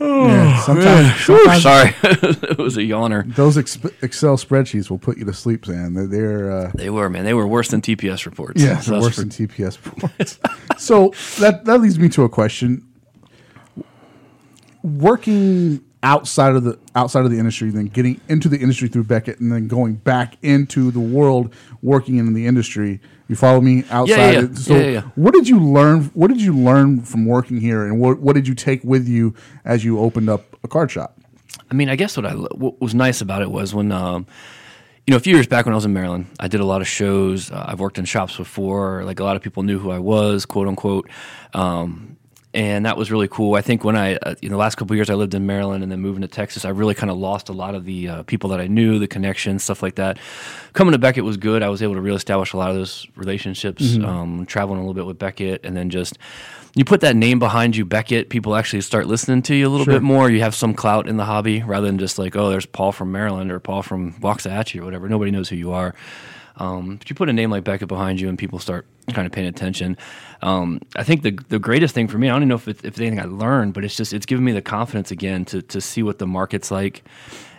[0.00, 3.32] Yeah, sometimes, sometimes Sorry, it was a yawner.
[3.34, 5.94] those ex- Excel spreadsheets will put you to sleep, Sam.
[5.94, 7.24] They're, they're uh, They were, man.
[7.24, 8.62] They were worse than TPS reports.
[8.62, 10.38] yeah, So worse for- than TPS reports.
[10.78, 12.86] so that that leads me to a question:
[14.82, 19.38] working outside of the outside of the industry, then getting into the industry through Beckett,
[19.40, 23.00] and then going back into the world working in the industry.
[23.28, 24.32] You follow me outside.
[24.32, 24.54] yeah.
[24.54, 25.00] So, Yeah, yeah, yeah.
[25.14, 26.04] what did you learn?
[26.14, 29.34] What did you learn from working here, and what what did you take with you
[29.64, 31.16] as you opened up a card shop?
[31.70, 34.26] I mean, I guess what I what was nice about it was when, um,
[35.06, 36.80] you know, a few years back when I was in Maryland, I did a lot
[36.80, 37.50] of shows.
[37.52, 39.04] Uh, I've worked in shops before.
[39.04, 41.08] Like a lot of people knew who I was, quote unquote.
[41.54, 42.16] Um,
[42.52, 43.54] and that was really cool.
[43.54, 45.82] I think when I, uh, in the last couple of years, I lived in Maryland
[45.84, 48.22] and then moving to Texas, I really kind of lost a lot of the uh,
[48.24, 50.18] people that I knew, the connections, stuff like that.
[50.72, 51.62] Coming to Beckett was good.
[51.62, 55.06] I was able to reestablish a lot of those relationships, um, traveling a little bit
[55.06, 56.18] with Beckett, and then just
[56.74, 58.30] you put that name behind you, Beckett.
[58.30, 59.94] People actually start listening to you a little Sure.
[59.94, 60.30] bit more.
[60.30, 63.10] You have some clout in the hobby rather than just like, oh, there's Paul from
[63.10, 65.08] Maryland or Paul from Waxahachie or whatever.
[65.08, 65.94] Nobody knows who you are.
[66.60, 69.32] Um, but you put a name like Beckett behind you, and people start kind of
[69.32, 69.96] paying attention.
[70.42, 72.80] Um, I think the the greatest thing for me, I don't even know if it's,
[72.80, 75.62] if it's anything I learned, but it's just it's given me the confidence again to
[75.62, 77.02] to see what the market's like,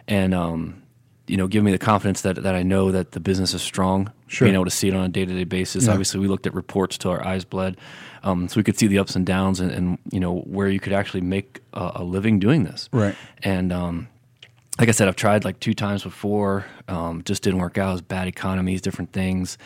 [0.07, 0.83] and um,
[1.27, 4.11] you know, give me the confidence that that I know that the business is strong.
[4.27, 4.45] Sure.
[4.45, 5.85] Being able to see it on a day to day basis.
[5.85, 5.91] Yeah.
[5.91, 7.77] Obviously, we looked at reports till our eyes bled,
[8.23, 10.79] um, so we could see the ups and downs, and, and you know where you
[10.79, 12.87] could actually make a, a living doing this.
[12.93, 13.15] Right.
[13.43, 14.07] And um,
[14.82, 16.65] like I said, I've tried like two times before.
[16.88, 17.89] Um, just didn't work out.
[17.89, 19.60] It was bad economies, different things.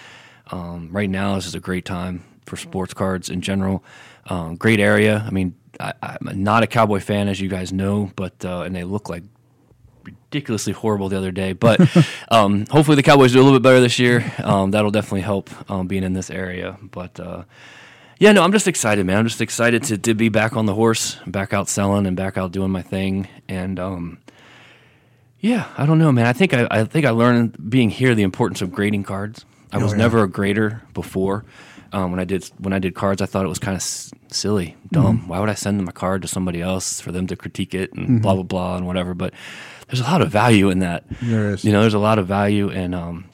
[0.52, 3.82] Um, right now, this is a great time for sports cards in general.
[4.26, 5.24] Um, great area.
[5.26, 8.76] I mean, I, I'm not a Cowboy fan, as you guys know, but uh, and
[8.76, 9.24] they look like
[10.04, 11.54] ridiculously horrible the other day.
[11.54, 11.80] But
[12.30, 14.34] um, hopefully, the Cowboys do a little bit better this year.
[14.44, 16.78] Um, that'll definitely help um, being in this area.
[16.82, 17.44] But uh,
[18.20, 19.20] yeah, no, I'm just excited, man.
[19.20, 22.38] I'm just excited to, to be back on the horse, back out selling, and back
[22.38, 23.30] out doing my thing.
[23.48, 24.18] And um,
[25.46, 26.26] yeah, I don't know, man.
[26.26, 29.46] I think I, I think I learned being here the importance of grading cards.
[29.72, 30.00] I was yeah.
[30.00, 31.46] never a grader before.
[31.94, 34.12] Um, when I did when I did cards, I thought it was kind of s-
[34.30, 35.28] silly, dumb.
[35.28, 37.94] Why would I send them a card to somebody else for them to critique it
[37.94, 39.14] and blah blah blah and whatever?
[39.14, 39.36] But
[39.88, 41.04] there's a lot of value in that.
[41.22, 41.64] There is.
[41.64, 43.26] You know, there's a lot of value, and um,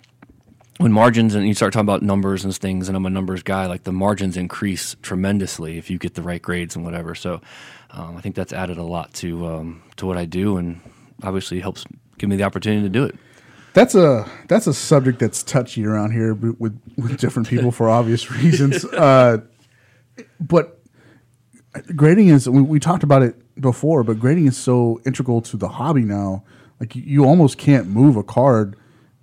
[0.80, 3.67] when margins and you start talking about numbers and things, and I'm a numbers guy,
[3.67, 7.15] like the margins increase tremendously if you get the right grades and whatever.
[7.15, 7.41] So
[7.91, 10.82] um, I think that's added a lot to um, to what I do, and
[11.24, 11.86] obviously helps
[12.21, 13.15] give me the opportunity to do it.
[13.73, 16.60] That's a that's a subject that's touchy around here with
[16.97, 18.86] with, different people for obvious reasons.
[18.86, 19.39] Uh,
[20.39, 20.79] but
[21.95, 25.67] grading is we, we talked about it before, but grading is so integral to the
[25.67, 26.43] hobby now.
[26.79, 28.75] Like you, you almost can't move a card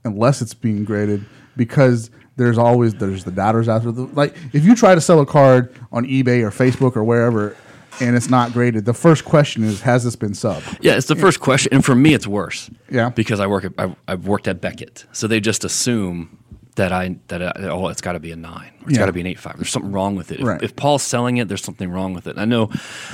[0.05, 1.25] unless it's being graded
[1.57, 5.27] because there's always there's the doubters after the like if you try to sell a
[5.27, 7.55] card on eBay or Facebook or wherever
[8.01, 10.79] and it's not graded, the first question is has this been subbed?
[10.81, 12.71] Yeah, it's the first question, and for me, it's worse.
[12.91, 13.11] Yeah.
[13.11, 16.39] because I work at I, I've worked at Beckett, so they just assume
[16.77, 18.99] that I that I, oh, it's got to be a nine, or it's Yeah.
[19.01, 19.57] got to be an eight five.
[19.57, 20.39] There's something wrong with it.
[20.41, 20.63] If, Right.
[20.63, 22.31] if Paul's selling it, there's something wrong with it.
[22.37, 22.71] And I know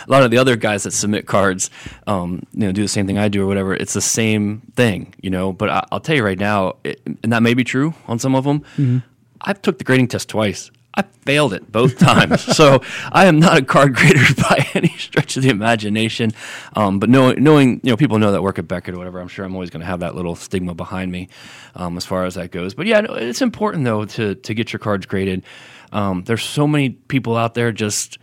[0.07, 1.71] a lot of the other guys that submit cards,
[2.07, 3.73] um, you know, do the same thing I do or whatever.
[3.75, 5.53] It's the same thing, you know.
[5.55, 8.35] But I, I'll tell you right now, it, and that may be true on some
[8.35, 8.61] of them.
[8.77, 8.99] Mm-hmm.
[9.41, 10.71] I took the grading test twice.
[10.97, 12.43] I failed it both times.
[12.57, 12.81] so
[13.13, 16.33] I am not a card grader by any stretch of the imagination.
[16.75, 19.29] Um, but knowing, knowing, you know, people know that work at Beckett or whatever, I'm
[19.29, 21.29] sure I'm always going to have that little stigma behind me
[21.75, 22.75] um, as far as that goes.
[22.75, 25.45] But yeah, it's important though to to get your cards graded.
[25.93, 28.19] Um, there's so many people out there just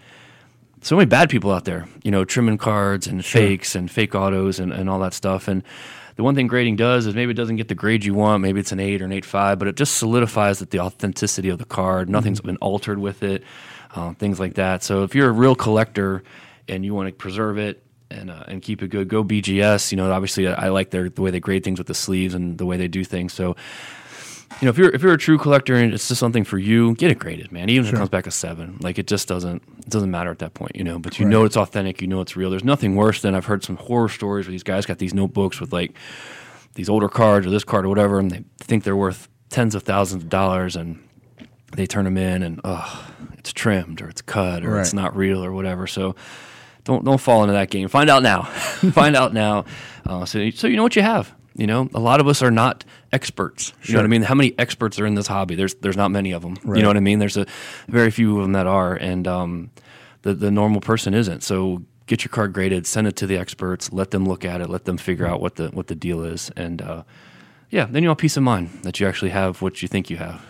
[0.81, 4.59] so many bad people out there, you know, trimming cards and fakes and fake autos
[4.59, 5.47] and, and all that stuff.
[5.47, 5.63] And
[6.15, 8.41] the one thing grading does is maybe it doesn't get the grade you want.
[8.41, 11.49] Maybe it's an eight or an eight five, but it just solidifies that the authenticity
[11.49, 12.09] of the card.
[12.09, 13.43] Nothing's been altered with it,
[13.95, 14.83] uh, things like that.
[14.83, 16.23] So if you're a real collector
[16.67, 19.91] and you want to preserve it and uh, and keep it good, go BGS.
[19.91, 22.57] You know, obviously I, like their the way they grade things with the sleeves and
[22.57, 23.33] the way they do things.
[23.33, 23.55] So
[24.59, 26.95] you know, if you're if you're a true collector and it's just something for you,
[26.95, 27.69] get it graded, man.
[27.69, 30.39] Even if it comes back a seven, like it just doesn't it doesn't matter at
[30.39, 30.97] that point, you know.
[30.99, 31.31] But you Right.
[31.31, 32.49] know it's authentic, you know it's real.
[32.49, 35.59] There's nothing worse than I've heard some horror stories where these guys got these notebooks
[35.59, 35.93] with like
[36.75, 39.83] these older cards or this card or whatever, and they think they're worth tens of
[39.83, 40.99] thousands of dollars, and
[41.75, 45.43] they turn them in, and oh, it's trimmed or it's cut or it's not real
[45.43, 45.87] or whatever.
[45.87, 46.15] So
[46.83, 47.87] don't don't fall into that game.
[47.87, 48.43] Find out now.
[48.93, 49.65] Find out now.
[50.05, 51.33] Uh, so so you know what you have.
[51.53, 53.73] You know, a lot of us are not experts.
[53.83, 54.21] You know what I mean?
[54.21, 55.55] How many experts are in this hobby?
[55.55, 56.57] There's there's not many of them.
[56.63, 56.77] Right.
[56.77, 57.19] You know what I mean?
[57.19, 57.45] There's a
[57.87, 59.71] very few of them that are, and um,
[60.21, 61.43] the the normal person isn't.
[61.43, 64.69] So get your card graded, send it to the experts, let them look at it,
[64.69, 67.03] let them figure out what the what the deal is, and uh,
[67.69, 70.17] yeah, then you have peace of mind that you actually have what you think you
[70.17, 70.41] have.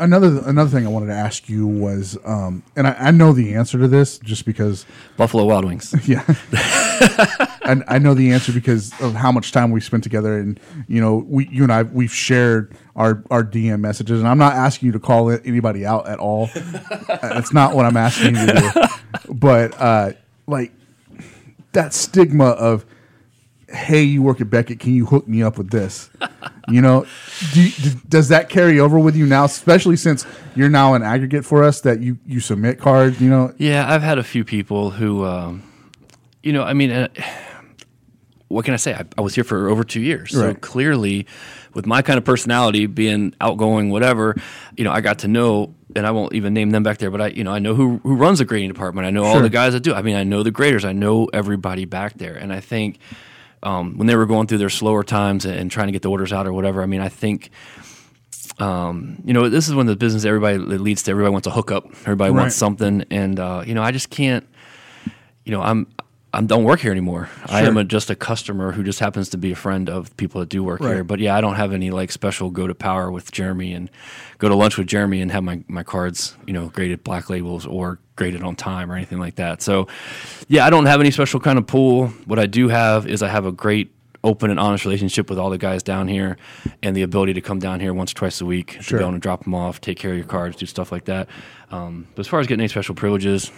[0.00, 3.54] Another another thing I wanted to ask you was, um, and I, I know the
[3.54, 4.86] answer to this just because
[5.16, 5.94] Buffalo Wild Wings.
[6.06, 6.24] Yeah.
[7.62, 10.58] and I know the answer because of how much time we spent together and
[10.88, 14.54] you know, we you and I we've shared our our DM messages and I'm not
[14.54, 16.48] asking you to call anybody out at all.
[17.06, 19.34] That's not what I'm asking you to do.
[19.34, 20.12] But uh
[20.46, 20.72] like
[21.72, 22.84] that stigma of
[23.70, 26.10] hey, you work at Beckett, can you hook me up with this?
[26.68, 27.06] You know,
[27.52, 31.02] do you, d- does that carry over with you now, especially since you're now an
[31.02, 33.52] aggregate for us that you you submit cards, you know?
[33.58, 35.62] Yeah, I've had a few people who, um,
[36.42, 37.08] you know, I mean, uh,
[38.48, 38.94] what can I say?
[38.94, 41.26] I, I was here for over two years, so clearly,
[41.74, 44.34] with my kind of personality, being outgoing, whatever,
[44.76, 47.20] you know, I got to know, and I won't even name them back there, but
[47.20, 49.06] I, you know, I know who who runs the grading department.
[49.06, 49.94] I know all the guys that do.
[49.94, 50.84] I mean, I know the graders.
[50.84, 52.98] I know everybody back there, and I think
[53.62, 56.10] um, when they were going through their slower times and, and trying to get the
[56.10, 57.50] orders out or whatever, I mean, I think
[58.58, 61.86] um, you know, this is when the business everybody leads to everybody wants a hookup,
[62.02, 62.40] everybody Right.
[62.40, 64.46] wants something, and uh, you know, I just can't.
[65.44, 65.86] You know, I'm
[66.32, 67.28] I don't work here anymore.
[67.46, 70.40] I am a, just a customer who just happens to be a friend of people
[70.40, 70.94] that do work Right.
[70.96, 71.04] here.
[71.04, 73.90] But yeah, I don't have any like special go to power with Jeremy and
[74.38, 77.64] go to lunch with Jeremy and have my my cards, you know, graded black labels
[77.66, 79.62] or graded on time or anything like that.
[79.62, 79.88] So
[80.46, 82.08] yeah, I don't have any special kind of pool.
[82.26, 83.90] What I do have is I have a great
[84.22, 86.36] open and honest relationship with all the guys down here
[86.82, 88.82] and the ability to come down here once or twice a week Sure.
[88.82, 91.06] to be able to drop them off, take care of your cards, do stuff like
[91.06, 91.28] that.
[91.70, 93.50] Um, but as far as getting any special privileges,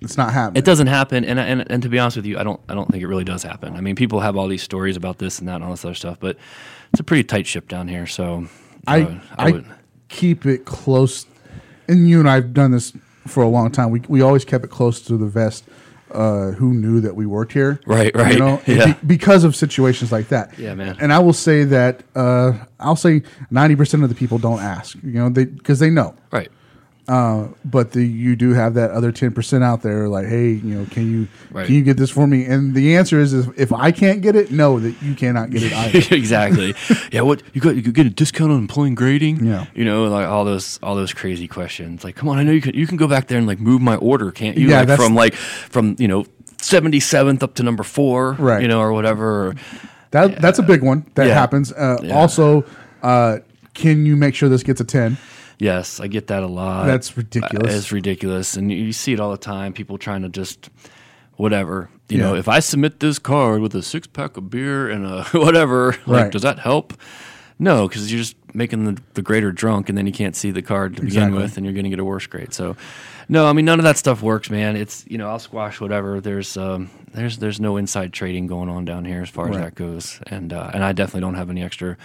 [0.00, 0.58] It's not happening.
[0.58, 2.90] it doesn't happen, and, and and to be honest with you, I don't I don't
[2.90, 3.76] think it really does happen.
[3.76, 5.94] I mean, people have all these stories about this and that and all this other
[5.94, 6.36] stuff, but
[6.92, 8.06] it's a pretty tight ship down here.
[8.08, 8.48] So
[8.88, 9.64] I uh, I,
[10.08, 11.26] keep it close,
[11.86, 12.92] and you and I've done this
[13.26, 13.90] for a long time.
[13.90, 15.64] We we always kept it close to the vest.
[16.10, 17.80] Uh, who knew that we worked here?
[17.86, 18.34] Right, right.
[18.34, 18.92] You know, Yeah.
[18.92, 20.58] be- because of situations like that.
[20.58, 20.94] Yeah, man.
[21.00, 24.94] And I will say that uh, I'll say ninety percent of the people don't ask.
[25.02, 26.14] You know, they because they know.
[26.30, 26.50] right.
[27.06, 30.86] But the, you do have that other ten percent out there, like, hey, you know,
[30.90, 31.66] can you Right.
[31.66, 32.44] can you get this for me?
[32.46, 35.62] And the answer is, is if I can't get it, no, that you cannot get
[35.62, 35.98] it either.
[36.14, 36.74] exactly.
[37.10, 37.22] Yeah.
[37.22, 37.76] What you got?
[37.76, 39.44] You could get a discount on employing grading.
[39.44, 39.66] Yeah.
[39.74, 42.04] You know, like all those all those crazy questions.
[42.04, 43.82] Like, come on, I know you can you can go back there and like move
[43.82, 44.68] my order, can't you?
[44.68, 46.24] Yeah, like from like from you know
[46.60, 48.62] seventy seventh up to number four, Right.
[48.62, 49.54] You know, or whatever.
[50.12, 51.34] That that's a big one that Yeah.
[51.34, 51.72] happens.
[51.72, 52.14] Uh, Yeah.
[52.14, 52.64] Also,
[53.02, 53.38] uh,
[53.74, 55.16] can you make sure this gets a ten?
[55.62, 56.86] Yes, I get that a lot.
[56.86, 57.72] That's ridiculous.
[57.72, 59.72] Uh, It's ridiculous, and you, see it all the time.
[59.72, 60.68] People trying to just
[61.36, 61.88] whatever.
[62.08, 65.22] You know, if I submit this card with a six pack of beer and a
[65.32, 66.32] whatever, like, Right.
[66.32, 66.94] does that help?
[67.58, 70.62] No, because you're just making the, the grader drunk, and then you can't see the
[70.62, 72.52] card to begin with, and you're going to get a worse grade.
[72.52, 72.76] So,
[73.28, 74.74] no, I mean none of that stuff works, man.
[74.74, 76.20] It's you know I'll squash whatever.
[76.20, 79.76] There's um, there's there's no inside trading going on down here as far as that
[79.76, 81.96] goes, and uh, and I definitely don't have any extra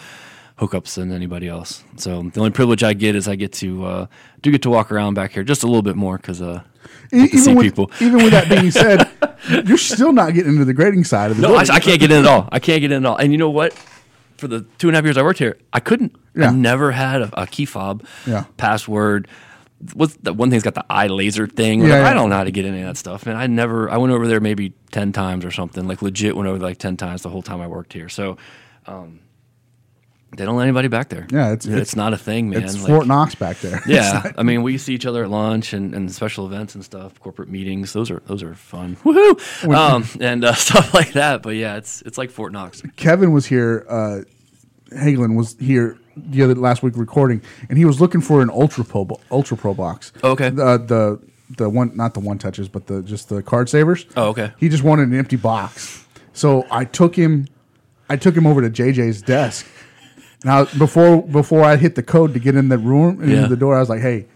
[0.59, 1.83] hookups than anybody else.
[1.97, 4.07] So the only privilege I get is I get to uh,
[4.41, 6.63] do get to walk around back here just a little bit more because uh,
[7.13, 7.91] E- see with, people.
[7.99, 9.07] even with that being said,
[9.67, 11.61] you're still not getting into the grading side of the No, I.
[11.69, 12.49] I can't get in at all.
[12.51, 13.17] I can't get in at all.
[13.17, 13.73] And you know what?
[14.37, 16.15] For the two and a half years I worked here, I couldn't.
[16.35, 16.49] Yeah.
[16.49, 18.45] I never had a, a key fob, Yeah.
[18.57, 19.27] password.
[19.93, 21.81] What's the one thing's got the eye laser thing?
[21.81, 22.09] Yeah, yeah.
[22.09, 23.27] I don't know how to get any of that stuff.
[23.27, 23.89] And I never.
[23.91, 25.87] I went over there maybe ten times or something.
[25.87, 28.09] Like legit went over like ten times the whole time I worked here.
[28.09, 28.37] So.
[28.87, 29.19] Um,
[30.37, 31.27] they don't let anybody back there.
[31.31, 32.63] Yeah, it's- it's, it's- not a thing, man.
[32.63, 33.81] It's Like- Fort Knox back there.
[33.87, 37.19] yeah, I mean, we see each other at lunch and, and special events and stuff,
[37.19, 37.91] corporate meetings.
[37.93, 41.41] Those are those are fun, woohoo, um, and uh, stuff like that.
[41.41, 42.81] But yeah, it's it's like Fort Knox.
[42.95, 43.85] Kevin was here.
[43.89, 44.21] Uh,
[44.91, 48.83] Hagelin was here the other last week recording, and he was looking for an ultra
[48.85, 50.13] pro ultra pro box.
[50.23, 50.49] Okay.
[50.49, 51.19] The the
[51.57, 54.05] the one not the one touches, but the just the card savers.
[54.15, 54.51] Oh, okay.
[54.59, 56.05] He just wanted an empty box.
[56.33, 57.47] So I took him
[58.09, 59.65] I took him over to JJ's desk.
[60.43, 63.47] Now before before I hit the code to get in the room into Yeah.
[63.47, 64.27] the door, I was like, "Hey,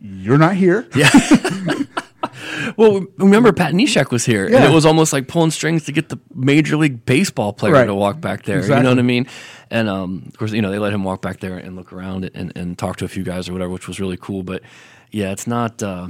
[0.00, 1.10] you're not here." Yeah.
[2.76, 6.08] well, remember Pat Neshek was here, and it was almost like pulling strings to get
[6.08, 7.86] the Major League Baseball player Right.
[7.86, 8.62] to walk back there.
[8.62, 9.26] You know what I mean?
[9.70, 12.30] And um, of course, you know they let him walk back there and look around
[12.34, 14.42] and, and talk to a few guys or whatever, which was really cool.
[14.42, 14.62] But
[15.10, 15.82] yeah, it's not.
[15.82, 16.08] Uh,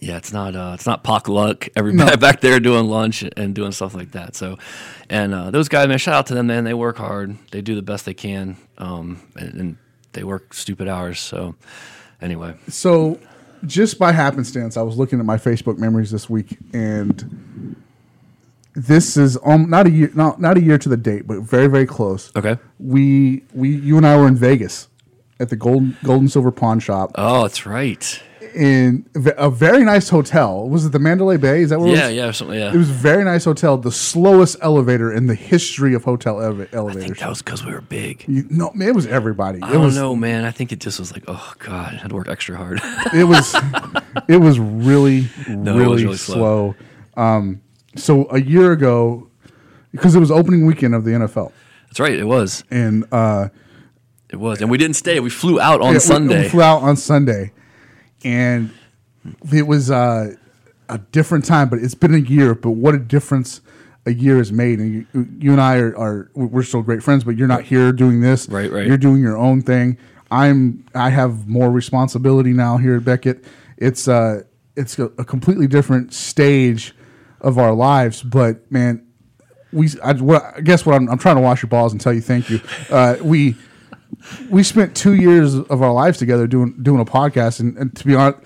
[0.00, 0.56] yeah, it's not.
[0.56, 1.68] Uh, it's not pock luck.
[1.76, 2.16] Everybody No.
[2.18, 4.34] back there doing lunch and doing stuff like that.
[4.34, 4.58] So,
[5.08, 6.64] and uh, those guys, man, shout out to them, man.
[6.64, 7.36] They work hard.
[7.50, 9.76] They do the best they can, um, and, and
[10.12, 11.20] they work stupid hours.
[11.20, 11.54] So,
[12.20, 13.18] anyway, So,
[13.66, 17.76] just by happenstance, I was looking at my Facebook memories this week, and
[18.74, 21.66] this is um, not a year, not not a year to the date, but very
[21.66, 22.30] very close.
[22.36, 22.56] okay.
[22.78, 24.88] We we you and I were in Vegas
[25.38, 28.22] at the Golden Golden Silver Pawn Shop Oh, that's right.
[28.54, 30.68] In a very nice hotel.
[30.68, 31.62] Was it the Mandalay Bay?
[31.62, 32.14] Is that where it Yeah, was?
[32.16, 32.58] yeah, something.
[32.58, 36.40] Yeah, It was a very nice hotel, the slowest elevator in the history of hotel
[36.40, 37.18] ele- I think elevators.
[37.18, 38.24] that was because we were big.
[38.26, 39.60] You- no, it was everybody.
[39.62, 40.44] I It don't was know, man.
[40.44, 42.80] I think it just was like, oh god, I had to work extra hard.
[43.14, 43.54] it was
[44.28, 46.74] it was really it really, was really slow.
[47.16, 47.22] slow.
[47.22, 47.60] Um,
[47.96, 49.28] so a year ago,
[49.92, 51.52] because it was opening weekend of the NFL,
[51.88, 52.14] that's right.
[52.14, 52.64] It was.
[52.70, 53.48] and uh,
[54.30, 55.18] It was, and we didn't stay.
[55.20, 56.42] We flew out on yeah, we- Sunday.
[56.44, 57.52] we, flew out on Sunday,
[58.24, 58.70] and
[59.52, 60.34] it was uh,
[60.88, 61.68] a different time.
[61.68, 62.54] But it's been a year.
[62.54, 63.60] But what a difference
[64.06, 64.78] a year has made.
[64.78, 67.24] And you, you and I are, are we're still great friends.
[67.24, 68.48] But you're not here doing this.
[68.48, 68.86] Right, right.
[68.86, 69.98] You're doing your own thing.
[70.30, 73.44] I'm I have more responsibility now here at Beckett.
[73.76, 74.42] It's uh
[74.76, 76.94] it's a, a completely different stage
[77.40, 78.22] of our lives.
[78.22, 79.06] But man,
[79.72, 82.12] we I, what, I guess what I'm, I'm trying to wash your balls and tell
[82.12, 82.60] you thank you.
[82.90, 83.56] Uh, we
[84.50, 88.04] we spent two years of our lives together doing doing a podcast, and, and to
[88.06, 88.38] be honest,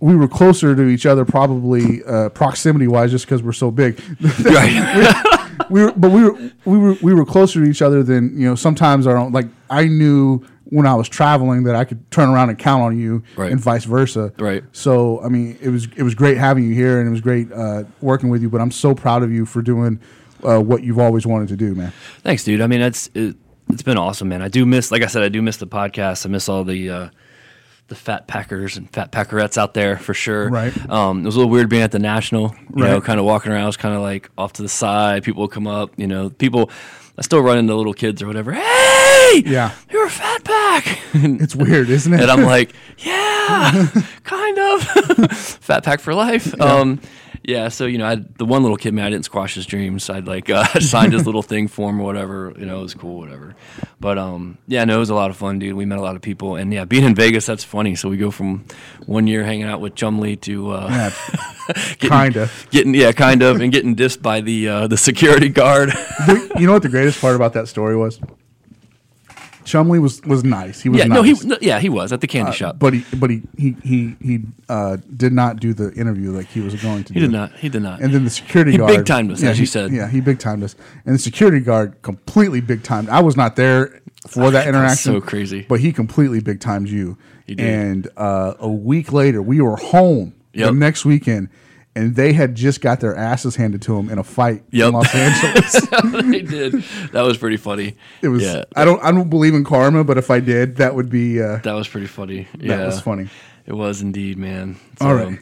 [0.00, 4.00] we were closer to each other probably uh, proximity wise, just because we're so big.
[4.44, 5.40] right.
[5.70, 8.48] we were, but we were we were we were closer to each other than you
[8.48, 8.54] know.
[8.54, 12.48] Sometimes our own, like I knew when I was traveling that I could turn around
[12.48, 13.52] and count on you, Right.
[13.52, 14.32] and vice versa.
[14.38, 14.64] Right.
[14.72, 17.52] So I mean, it was it was great having you here, and it was great
[17.52, 18.48] uh, working with you.
[18.50, 20.00] But I'm so proud of you for doing
[20.42, 21.92] uh, what you've always wanted to do, man.
[22.22, 22.60] Thanks, dude.
[22.60, 23.36] I mean, it's it,
[23.72, 24.42] it's been awesome, man.
[24.42, 26.24] I do miss, like I said, I do miss the podcast.
[26.26, 27.08] I miss all the uh,
[27.88, 30.48] the fat packers and fat packerettes out there for sure.
[30.48, 30.90] Right.
[30.90, 32.54] Um, it was a little weird being at the national.
[32.74, 33.04] You know, Right.
[33.04, 33.64] kind of walking around.
[33.64, 35.24] I was kind of like off to the side.
[35.24, 35.90] People would come up.
[35.98, 36.70] You know, people.
[37.18, 38.52] I still run into little kids or whatever.
[38.52, 39.72] Hey, Yeah.
[39.90, 40.98] you're a fat pack.
[41.14, 42.20] and It's weird, isn't it?
[42.22, 43.86] And I'm like, yeah,
[44.24, 44.82] kind of.
[45.36, 46.54] Fat pack for life.
[46.56, 46.64] Yeah.
[46.64, 47.00] Um,
[47.42, 47.68] yeah.
[47.68, 50.08] So you know, I, the one little kid, man, I didn't squash his dreams.
[50.10, 52.52] I'd like uh, signed his little thing for him or whatever.
[52.58, 53.54] You know, it was cool, whatever.
[54.00, 55.74] But um, yeah, no, it was a lot of fun, dude.
[55.74, 57.94] We met a lot of people, and yeah, being in Vegas, that's funny.
[57.94, 58.64] So we go from
[59.06, 62.50] one year hanging out with Chumley to uh, yeah, getting, kinda.
[62.70, 65.92] getting yeah, kind of, and getting dissed by the uh, the security guard.
[66.58, 68.20] You know what the greatest part about that story was?
[69.64, 70.80] Chumley was was nice.
[70.80, 71.16] He was yeah, nice.
[71.16, 72.78] no, he no, yeah he was at the candy shop.
[72.78, 76.60] but he but he he he, he uh, did not do the interview like he
[76.60, 77.14] was going to.
[77.14, 77.26] he do.
[77.26, 77.52] did not.
[77.54, 78.00] He did not.
[78.00, 79.92] And then the security He guard big-timed us, as he, you said.
[79.92, 83.08] Yeah, he big timed us, and the security guard completely big timed.
[83.08, 85.12] I was not there for that interaction.
[85.12, 85.66] so crazy.
[85.68, 87.16] but he completely big timed you.
[87.46, 87.66] He did.
[87.66, 91.48] And uh, a week later, we were home the next weekend,
[91.94, 94.88] and they had just got their asses handed to them in a fight Yep.
[94.88, 95.72] in Los Angeles.
[96.30, 96.72] they did.
[97.12, 97.96] That was pretty funny.
[98.22, 98.42] It was.
[98.42, 99.02] Yeah, I don't.
[99.02, 101.40] I don't believe in karma, but if I did, that would be.
[101.42, 102.48] Uh, that was pretty funny.
[102.58, 103.28] Yeah, that was funny.
[103.64, 104.76] It was indeed, man.
[105.00, 105.38] All right.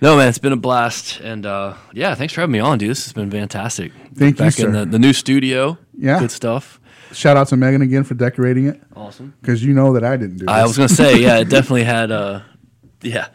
[0.00, 2.90] No, man, it's been a blast, and uh, yeah, thanks for having me on, dude.
[2.90, 3.90] This has been fantastic.
[4.14, 4.70] Thank you, Back in sir.
[4.70, 5.76] the, the new studio.
[5.96, 6.20] Yeah.
[6.20, 6.78] good stuff.
[7.12, 9.34] Shout out to Megan again for decorating it Awesome.
[9.40, 10.44] because you know that I didn't do.
[10.44, 10.48] It.
[10.50, 12.10] I was gonna say, yeah, it definitely had.
[12.12, 12.40] Uh,
[13.02, 13.28] yeah,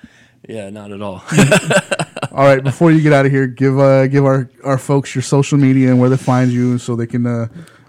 [0.47, 1.23] yeah, not at all.
[2.39, 5.23] All right, before you get out of here, give uh, give our, our folks your
[5.23, 7.47] social media and where they find you so they can uh,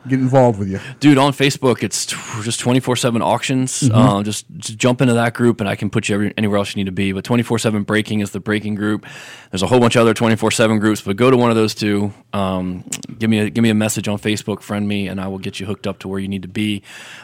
[0.09, 0.81] get involved with you.
[0.99, 3.83] Dude, on Facebook, it's t- just 24 7 auctions.
[3.83, 3.95] Mm-hmm.
[3.95, 6.75] Uh, just, just jump into that group and I can put you every, anywhere else
[6.75, 7.13] you need to be.
[7.13, 9.07] But 24 7 Breaking is the breaking group.
[9.53, 11.73] There's a whole bunch of other 24 7 groups, but go to one of those
[11.73, 12.13] two.
[12.33, 12.85] Um,
[13.21, 15.61] give, me a, give me a message on Facebook, friend me, and I will get
[15.61, 16.83] you hooked up to where you need to be.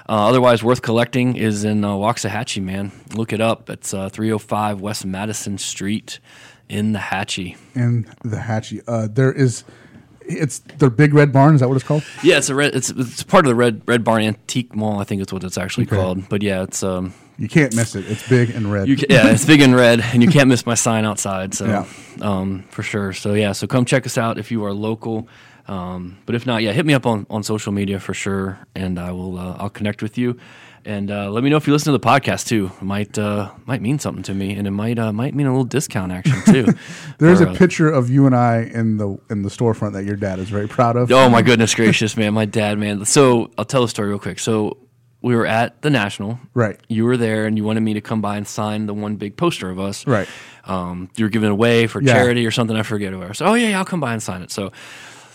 [0.09, 2.93] Uh, otherwise, Worth Collecting is in uh, Waxahachie, man.
[3.15, 3.69] Look it up.
[3.69, 6.21] It's uh, 305 West Madison Street
[6.69, 7.57] in the Hatchie.
[7.75, 9.65] In the Hatchie, uh, there is,
[10.21, 11.55] it's their big red barn.
[11.55, 12.03] Is that what it's called?
[12.23, 12.75] Yeah, it's a red.
[12.75, 14.99] It's it's part of the Red Red Barn Antique Mall.
[15.01, 15.97] I think it's what it's actually Okay.
[15.97, 16.29] called.
[16.29, 18.05] But yeah, it's um, You can't miss it.
[18.11, 18.89] It's big and red.
[18.89, 21.55] You ca yeah, it's big and red, and you can't miss my sign outside.
[21.55, 21.85] So, Yeah.
[22.21, 23.13] um, for sure.
[23.13, 25.29] So yeah, so come check us out if you are local.
[25.69, 28.99] Um, but if not, yeah, hit me up on, on social media for sure, and
[28.99, 30.39] I will uh, I'll connect with you.
[30.87, 32.71] And uh, let me know if you listen to the podcast too.
[32.81, 35.51] It might uh, might mean something to me, and it might uh, might mean a
[35.51, 36.67] little discount action too.
[37.19, 40.05] There's Or, a uh, picture of you and I in the in the storefront that
[40.05, 41.11] your dad is very proud of.
[41.11, 42.35] Oh my goodness gracious, man!
[42.35, 43.05] My dad, man.
[43.05, 44.39] So I'll tell the story real quick.
[44.39, 44.79] So
[45.23, 46.39] we were at the National.
[46.55, 46.79] Right.
[46.89, 49.37] You were there, and you wanted me to come by and sign the one big
[49.37, 50.07] poster of us.
[50.07, 50.29] Right.
[50.67, 52.13] Um, you were giving it away for Yeah.
[52.13, 52.77] charity or something.
[52.77, 53.13] I forget.
[53.13, 53.43] I was.
[53.43, 54.53] Oh yeah, yeah, I'll come by and sign it.
[54.53, 54.71] So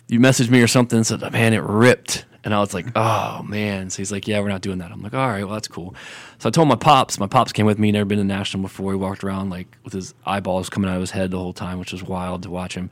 [0.07, 0.97] you messaged me or something.
[0.97, 2.25] and Said, man, it ripped.
[2.43, 3.89] And I was like, oh man.
[3.91, 4.91] So he's like, yeah, we're not doing that.
[4.91, 5.93] I'm like, all right, well that's cool.
[6.39, 7.19] So I told my pops.
[7.19, 7.91] My pops came with me.
[7.91, 8.91] Never been to National before.
[8.93, 11.77] He walked around like with his eyeballs coming out of his head the whole time,
[11.79, 12.89] which was wild to watch him.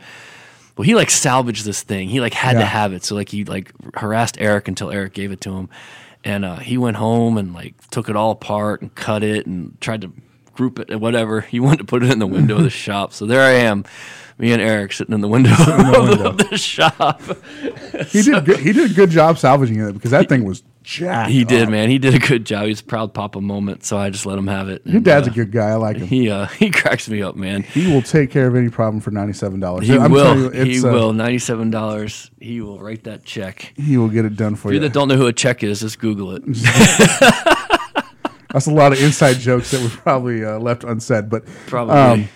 [0.77, 2.09] Well, he like salvaged this thing.
[2.09, 2.59] He like had Yeah.
[2.59, 3.03] to have it.
[3.03, 5.67] So like he like harassed Eric until Eric gave it to him,
[6.23, 9.79] and uh, he went home and like took it all apart and cut it and
[9.81, 10.11] tried to
[10.53, 11.41] group it and whatever.
[11.41, 13.13] He wanted to put it in the window of the shop.
[13.13, 13.83] So there I am,
[14.39, 17.21] me and Eric sitting in the window, of the shop.
[18.07, 21.29] He did good, he did a good job salvaging it because that thing was jacked.
[21.29, 21.69] He did, up.
[21.69, 21.89] man.
[21.89, 22.65] He did a good job.
[22.67, 23.83] He's a proud papa moment.
[23.83, 24.81] So I just let him have it.
[24.85, 25.67] Your And, dad's uh, a good guy.
[25.71, 26.07] I like him.
[26.07, 27.63] He uh, he cracks me up, man.
[27.63, 29.85] He will take care of any problem for ninety seven dollars.
[29.87, 30.49] He will.
[30.51, 31.11] he will.
[31.13, 32.31] Ninety-seven dollars.
[32.39, 33.73] He will write that check.
[33.75, 34.79] He will get it done for For you you.
[34.81, 36.43] that don't know who a check is, just Google it.
[38.51, 41.29] That's a lot of inside jokes that were probably uh, left unsaid.
[41.29, 41.93] But Probably.
[41.95, 42.29] um,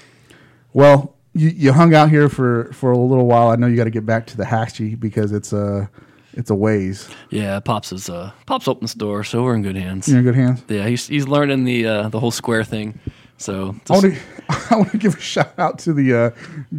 [0.71, 3.49] well, you, you hung out here for, for a little while.
[3.49, 5.89] I know you got to get back to the Hatchie because it's a
[6.35, 7.09] it's a ways.
[7.29, 10.07] yeah, pops is uh, pops opened the store, so we're in good hands.
[10.07, 10.63] You're in good hands.
[10.67, 12.99] Yeah, he's he's learning the uh, the whole square thing.
[13.37, 14.19] So I want to
[14.71, 16.29] I want to give a shout out to the uh,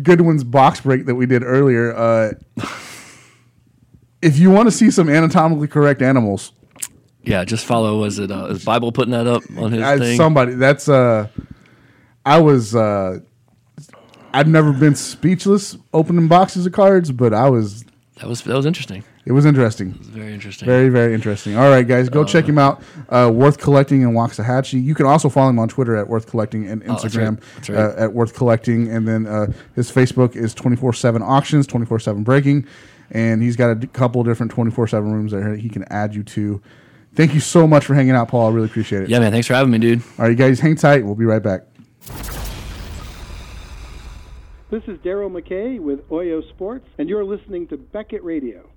[0.02, 1.94] Goodwin's box break that we did earlier.
[1.94, 2.32] Uh,
[4.22, 6.52] if you want to see some anatomically correct animals,
[7.22, 8.00] yeah, just follow.
[8.00, 10.16] Was it uh, is Bible putting that up on his I, thing?
[10.16, 11.28] somebody that's uh,
[12.24, 13.20] I was uh,
[14.34, 17.84] I've never been speechless opening boxes of cards, but I was
[18.20, 19.02] that was that was interesting.
[19.24, 19.92] it was interesting.
[19.94, 20.66] Very interesting.
[20.66, 21.56] Very, very interesting.
[21.56, 22.82] All right, guys, go check him out.
[23.08, 24.82] Uh, Worth Collecting in Waxahachie.
[24.82, 27.42] You can also follow him on Twitter at Worth Collecting and Oh, that's Instagram right.
[27.56, 27.78] That's right.
[27.78, 28.88] Uh, at Worth Collecting.
[28.88, 32.66] And then uh, his Facebook is 24 7 auctions, 24 7 breaking.
[33.10, 36.22] And he's got a d- couple different 24 7 rooms that he can add you
[36.24, 36.62] to.
[37.14, 38.50] Thank you so much for hanging out, Paul.
[38.50, 39.08] I really appreciate it.
[39.10, 39.30] yeah, man.
[39.32, 40.00] Thanks for having me, dude.
[40.18, 41.04] All right, you guys, hang tight.
[41.04, 42.53] We'll be right back.
[44.74, 48.68] This is Daryl McKay with Oyo Sports, and you're listening to Beckett Radio.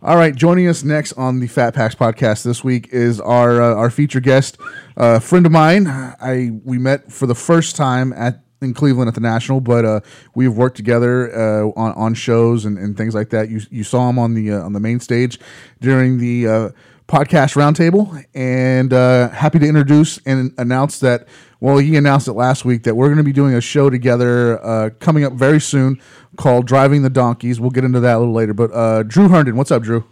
[0.00, 3.74] All right, joining us next on the Fat Packs podcast this week is our uh,
[3.74, 4.58] our featured guest,
[4.96, 5.88] a friend of mine.
[5.88, 10.00] I we met for the first time at in Cleveland at the National, but uh,
[10.36, 13.50] we've worked together uh, on on shows and, and things like that.
[13.50, 15.40] You you saw him on the uh, on the main stage
[15.80, 16.68] during the uh,
[17.12, 21.28] podcast roundtable, and uh, happy to introduce and announce that.
[21.60, 24.64] Well, he announced it last week that we're going to be doing a show together
[24.64, 26.00] uh, coming up very soon
[26.36, 28.54] called "Driving the Donkeys." We'll get into that a little later.
[28.54, 30.04] But uh, Drew Herndon, what's up, Drew?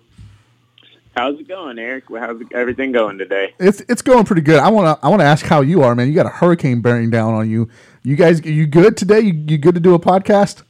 [1.17, 2.05] How's it going, Eric?
[2.11, 3.55] How's everything going today?
[3.59, 4.61] It's it's going pretty good.
[4.61, 6.07] I want to I want to ask how you are, man.
[6.07, 7.71] You got a hurricane bearing down on you.
[8.03, 9.21] You guys, you good today?
[9.21, 10.63] You, you good to do a podcast?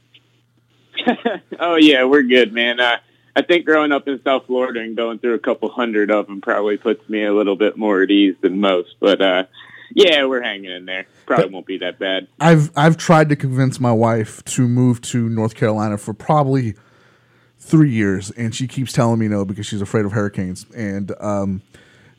[1.63, 2.79] Oh yeah, we're good, man.
[2.79, 2.97] Uh,
[3.35, 6.41] I think growing up in South Florida and going through a couple hundred of them
[6.41, 8.95] probably puts me a little bit more at ease than most.
[8.99, 9.43] But uh,
[9.93, 11.05] yeah, we're hanging in there.
[11.25, 12.27] Probably won't be that bad.
[12.39, 16.75] I've I've tried to convince my wife to move to North Carolina for probably
[17.59, 20.65] three years, and she keeps telling me no because she's afraid of hurricanes.
[20.75, 21.61] And um,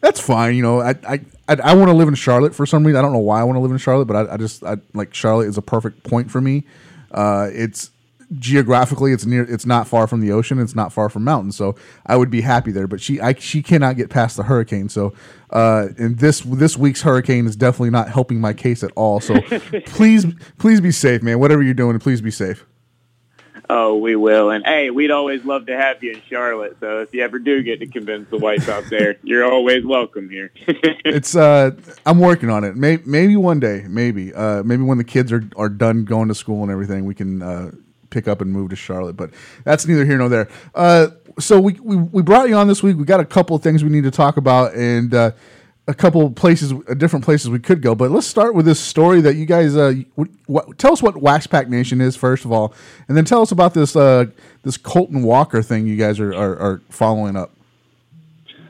[0.00, 0.54] that's fine.
[0.54, 2.98] You know, I I I, I want to live in Charlotte for some reason.
[2.98, 4.76] I don't know why I want to live in Charlotte, but I, I just I,
[4.94, 6.64] like Charlotte is a perfect point for me.
[7.10, 7.90] Uh, it's
[8.38, 11.74] geographically it's near it's not far from the ocean it's not far from mountains so
[12.06, 15.12] i would be happy there but she I, she cannot get past the hurricane so
[15.50, 19.40] uh and this this week's hurricane is definitely not helping my case at all so
[19.86, 20.26] please
[20.58, 22.64] please be safe man whatever you're doing please be safe
[23.74, 24.50] Oh, we will.
[24.50, 26.76] And hey, we'd always love to have you in Charlotte.
[26.78, 30.28] So if you ever do get to convince the wife out there, you're always welcome
[30.28, 30.52] here.
[31.06, 31.70] it's uh
[32.04, 35.42] i'm working on it maybe, maybe one day maybe uh maybe when the kids are
[35.56, 37.70] are done going to school and everything we can uh
[38.12, 39.30] pick up and move to charlotte but
[39.64, 41.08] that's neither here nor there uh
[41.38, 43.82] so we we, we brought you on this week we got a couple of things
[43.82, 45.32] we need to talk about and uh
[45.88, 48.78] a couple of places, uh, different places we could go, but let's start with this
[48.78, 49.76] story that you guys.
[49.76, 52.72] Uh, what, what, tell us what Wax Pack Nation is first of all,
[53.08, 54.26] and then tell us about this uh,
[54.62, 57.50] this Colton Welker thing you guys are, are, are following up.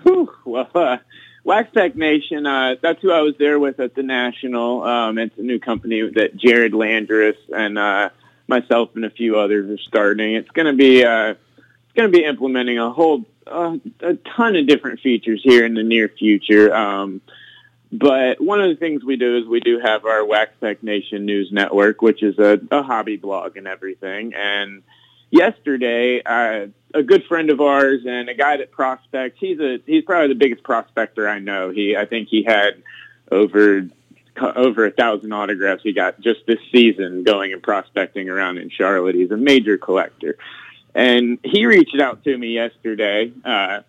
[0.04, 0.98] Whew, well, uh,
[1.44, 4.82] Wax Tech Nation, uh, that's who I was there with at the National.
[4.82, 7.78] Um, it's a new company that Jared Landris and
[8.48, 10.34] myself and a few others are starting.
[10.34, 14.56] It's going to be uh, it's going to be implementing a whole uh, a ton
[14.56, 16.74] of different features here in the near future.
[16.74, 17.20] Um,
[17.92, 21.26] but one of the things we do is we do have our Wax Tech Nation
[21.26, 24.32] News Network, which is a, a hobby blog and everything.
[24.34, 24.82] And
[25.30, 29.38] yesterday, uh, a good friend of ours and a guy that prospects.
[29.40, 31.70] He's a he's probably the biggest prospector I know.
[31.70, 32.82] He I think he had
[33.30, 33.88] over
[34.40, 39.14] over a thousand autographs he got just this season going and prospecting around in Charlotte.
[39.14, 40.36] He's a major collector,
[40.94, 43.32] and he reached out to me yesterday.
[43.44, 43.80] Uh,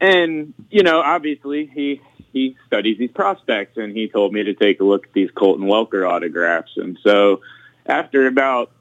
[0.00, 2.00] and you know, obviously he
[2.32, 5.66] he studies these prospects, and he told me to take a look at these Colton
[5.66, 6.72] Welker autographs.
[6.76, 7.40] And so,
[7.86, 8.72] after about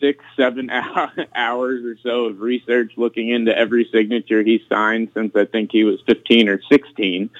[0.00, 0.70] six, seven
[1.34, 5.84] hours or so of research looking into every signature he signed since I think he
[5.84, 7.30] was 15 or 16.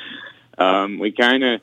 [0.58, 1.60] Um, we kind of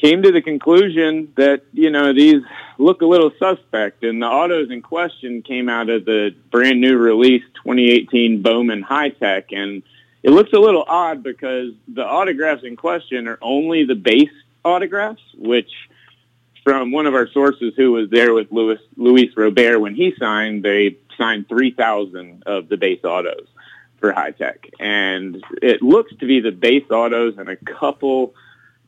[0.00, 2.42] came to the conclusion that, you know, these
[2.78, 4.04] look a little suspect.
[4.04, 9.10] And the autos in question came out of the brand new release 2018 Bowman High
[9.10, 9.52] Tek.
[9.52, 9.82] And
[10.22, 14.30] it looks a little odd because the autographs in question are only the base
[14.64, 15.70] autographs, which–
[16.68, 20.62] from one of our sources who was there with Louis Luis Robert when he signed,
[20.62, 23.46] they signed 3,000 of the base autos
[24.00, 24.68] for High Tek.
[24.78, 28.34] And it looks to be the base autos and a couple,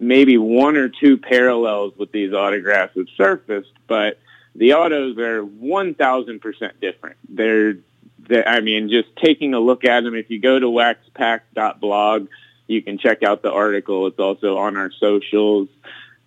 [0.01, 4.19] maybe one or two parallels with these autographs have surfaced, but
[4.55, 7.17] the autos are 1,000% different.
[7.29, 7.75] They're,
[8.19, 12.29] they're, I mean, just taking a look at them, if you go to waxpack.blog,
[12.67, 14.07] you can check out the article.
[14.07, 15.69] It's also on our socials.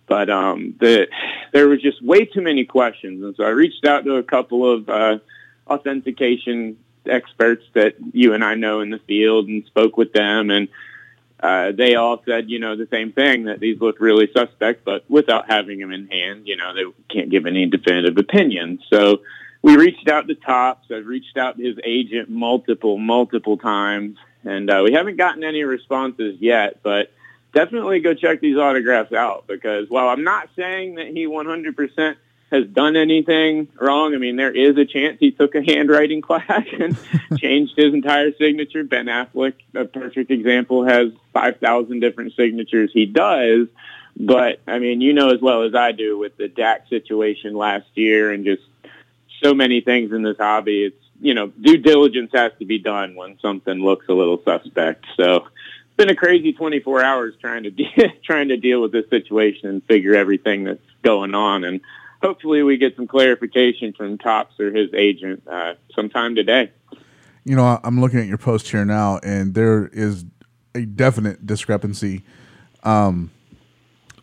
[0.06, 1.08] But um, the,
[1.52, 4.70] there was just way too many questions, and so I reached out to a couple
[4.70, 5.18] of uh,
[5.66, 10.68] authentication experts that you and I know in the field, and spoke with them, and
[11.44, 15.04] uh, they all said, you know, the same thing that these look really suspect, but
[15.10, 16.84] without having them in hand, you know, they
[17.14, 18.78] can't give any definitive opinion.
[18.88, 19.20] So
[19.60, 20.90] we reached out to Topps.
[20.90, 25.64] I've reached out to his agent multiple, multiple times, and uh, we haven't gotten any
[25.64, 27.12] responses yet, but
[27.52, 32.16] definitely go check these autographs out because while I'm not saying that he 100%
[32.50, 36.66] has done anything wrong, I mean, there is a chance he took a handwriting class
[36.78, 36.96] and
[37.38, 38.84] changed his entire signature.
[38.84, 42.90] Ben Affleck, a perfect example, has 5,000 different signatures.
[42.92, 43.68] He does.
[44.16, 47.86] But, I mean, you know as well as I do with the Dak situation last
[47.94, 48.62] year and just
[49.42, 50.84] so many things in this hobby.
[50.84, 55.04] It's, you know, due diligence has to be done when something looks a little suspect.
[55.16, 59.08] So it's been a crazy 24 hours trying to de- trying to deal with this
[59.10, 61.64] situation and figure everything that's going on.
[61.64, 61.80] And
[62.24, 66.72] hopefully, we get some clarification from Topps or his agent uh, sometime today.
[67.44, 70.24] You know, I'm looking at your post here now, and there is
[70.74, 72.24] a definite discrepancy.
[72.82, 73.30] Um,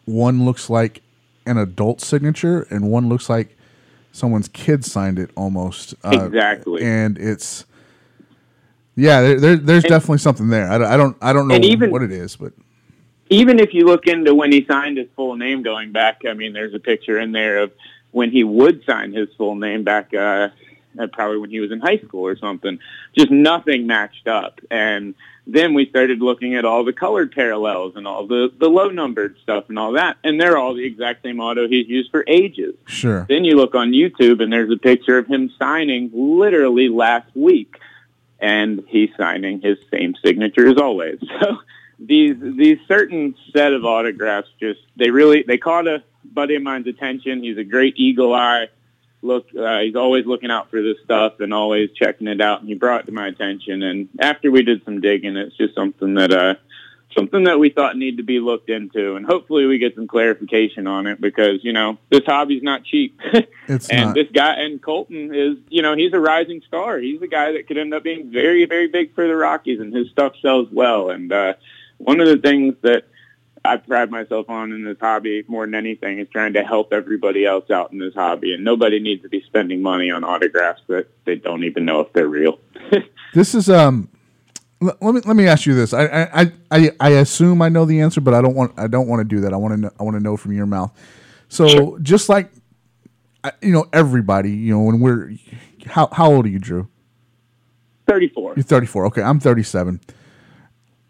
[0.06, 1.04] one looks like
[1.46, 3.56] an adult signature, and one looks like
[4.12, 5.94] someone's kid signed it almost.
[6.04, 6.82] Uh, exactly.
[6.84, 7.66] And it's
[8.96, 10.68] yeah, there, there there's and, definitely something there.
[10.70, 12.54] I, I don't I don't know even, what it is, but
[13.32, 16.52] even if you look into when he signed his full name going back, I mean,
[16.52, 17.72] there's a picture in there of
[18.12, 20.50] when he would sign his full name back, uh,
[21.14, 22.78] probably when he was in high school or something.
[23.18, 25.16] Just nothing matched up, and
[25.48, 29.38] then we started looking at all the colored parallels and all the the low numbered
[29.42, 32.76] stuff and all that, and they're all the exact same auto he's used for ages.
[32.86, 33.26] Sure.
[33.30, 37.76] Then you look on YouTube, and there's a picture of him signing literally last week
[38.44, 41.20] and he's signing his same signature as always.
[41.40, 41.60] So
[42.02, 46.88] these these certain set of autographs just they really they caught a buddy of mine's
[46.88, 47.44] attention.
[47.44, 48.68] He's a great eagle eye.
[49.22, 52.62] Look, uh, he's always looking out for this stuff and always checking it out.
[52.62, 53.84] And he brought it to my attention.
[53.84, 56.56] And after we did some digging, it's just something that uh,
[57.16, 60.88] something that we thought needed to be looked into, and hopefully we get some clarification
[60.88, 63.20] on it because you know this hobby's not cheap.
[63.68, 64.16] It's and not.
[64.16, 66.98] this guy and Colton is you know he's a rising star.
[66.98, 69.94] He's a guy that could end up being very very big for the Rockies, and
[69.94, 71.10] his stuff sells well.
[71.10, 71.54] And uh,
[72.04, 73.06] one of the things that
[73.64, 77.46] I pride myself on in this hobby more than anything is trying to help everybody
[77.46, 81.08] else out in this hobby, and nobody needs to be spending money on autographs that
[81.26, 82.60] they don't even know if they're real.
[83.34, 84.10] this is um
[84.82, 85.94] let me let me ask you this.
[85.94, 89.08] I I, I, I assume I know the answer, but I don't want I don't
[89.08, 89.54] want to do that.
[89.54, 90.92] I want to know, I want to know from your mouth.
[91.50, 92.00] So sure.
[92.00, 92.52] just like
[93.62, 95.34] you know everybody, you know when we're
[95.86, 96.88] how how old are you, Drew?
[98.08, 98.54] Thirty four.
[98.56, 99.06] You're thirty four.
[99.08, 100.00] Okay, I'm thirty seven.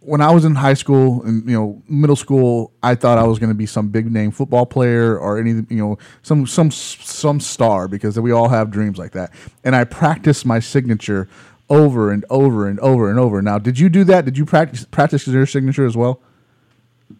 [0.03, 3.39] When I was in high school and you know middle school, I thought I was
[3.39, 7.39] going to be some big name football player or any you know some some some
[7.39, 9.31] star because we all have dreams like that.
[9.63, 11.27] And I practiced my signature
[11.69, 13.41] over and over and over and over.
[13.41, 14.25] Now, did you do that?
[14.25, 16.19] Did you practice practice your signature as well?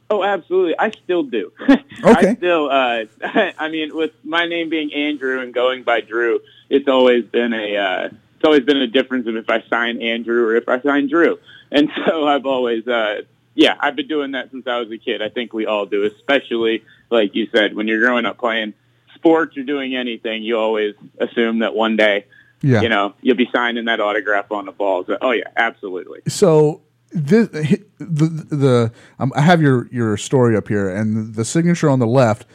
[0.09, 0.77] Oh, absolutely.
[0.77, 1.51] I still do.
[2.03, 2.29] Okay.
[2.29, 3.03] I still, uh,
[3.59, 7.77] I mean, with my name being Andrew and going by Drew, it's always been a,
[7.77, 11.09] uh, it's always been a difference of if I sign Andrew or if I sign
[11.09, 11.38] Drew.
[11.72, 13.22] And so I've always, uh,
[13.55, 15.22] yeah, I've been doing that since I was a kid.
[15.22, 18.74] I think we all do, especially like you said, when you're growing up playing
[19.15, 22.26] sports or doing anything, you always assume that one day
[22.61, 22.82] Yeah.
[22.82, 25.03] you know, you'll be signing that autograph on the ball.
[25.05, 26.22] So, oh yeah, absolutely.
[26.28, 31.89] So this, the the um, I have your your story up here, and the signature
[31.89, 32.45] on the left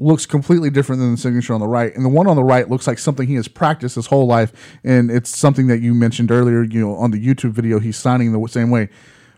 [0.00, 2.68] looks completely different than the signature on the right, and the one on the right
[2.68, 6.30] looks like something he has practiced his whole life, and it's something that you mentioned
[6.30, 6.62] earlier.
[6.62, 8.88] You know, on the YouTube video, he's signing the same way.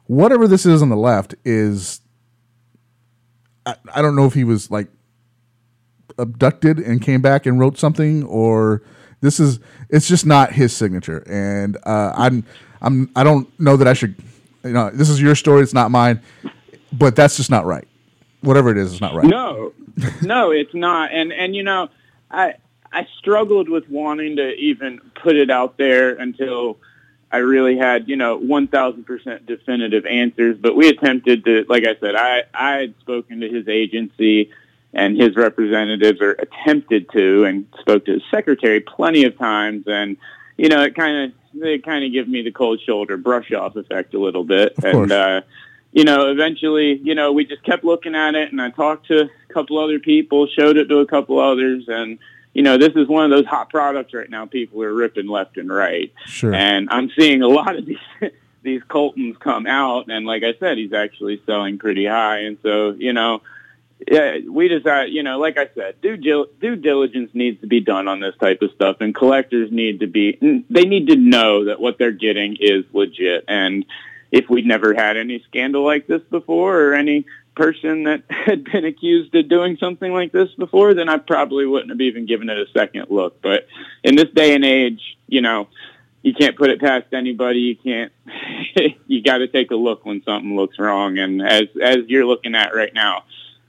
[0.06, 2.00] Whatever this is on the left is,
[3.66, 4.88] I, I don't know if he was like
[6.18, 8.82] abducted and came back and wrote something, or
[9.20, 12.44] this is it's just not his signature, and uh, I'm
[12.80, 14.14] I'm I don't know that I should.
[14.64, 16.20] You know, this is your story; it's not mine.
[16.92, 17.88] But that's just not right.
[18.42, 19.24] Whatever it is, it's not right.
[19.24, 19.72] No,
[20.22, 21.12] no, it's not.
[21.12, 21.88] And and you know,
[22.30, 22.54] I
[22.92, 26.78] I struggled with wanting to even put it out there until
[27.30, 30.56] I really had you know one thousand percent definitive answers.
[30.58, 34.50] But we attempted to, like I said, I I had spoken to his agency
[34.94, 40.16] and his representatives, or attempted to, and spoke to his secretary plenty of times, and
[40.58, 43.76] you know, it kind of they kind of give me the cold shoulder brush off
[43.76, 45.12] effect a little bit, and.
[45.12, 45.42] uh
[45.92, 49.28] you know, eventually, you know, we just kept looking at it, and I talked to
[49.52, 52.18] couple other people, showed it to a couple others, and
[52.54, 54.44] you know, this is one of those hot products right now.
[54.46, 56.52] People are ripping left and right, Sure.
[56.54, 58.30] and I'm seeing a lot of these
[58.62, 62.90] these Coltons come out, and like I said, he's actually selling pretty high, and so
[62.92, 63.42] you know.
[64.10, 68.08] Yeah, we decided, you know, like I said, due, due diligence needs to be done
[68.08, 71.80] on this type of stuff, and collectors need to be, they need to know that
[71.80, 73.44] what they're getting is legit.
[73.46, 73.84] And
[74.32, 78.84] if we'd never had any scandal like this before or any person that had been
[78.84, 82.58] accused of doing something like this before, then I probably wouldn't have even given it
[82.58, 83.40] a second look.
[83.42, 83.66] But
[84.02, 85.68] in this day and age, you know,
[86.22, 87.60] you can't put it past anybody.
[87.60, 88.12] You can't,
[89.06, 91.18] you got to take a look when something looks wrong.
[91.18, 93.24] And as, as you're looking at right now,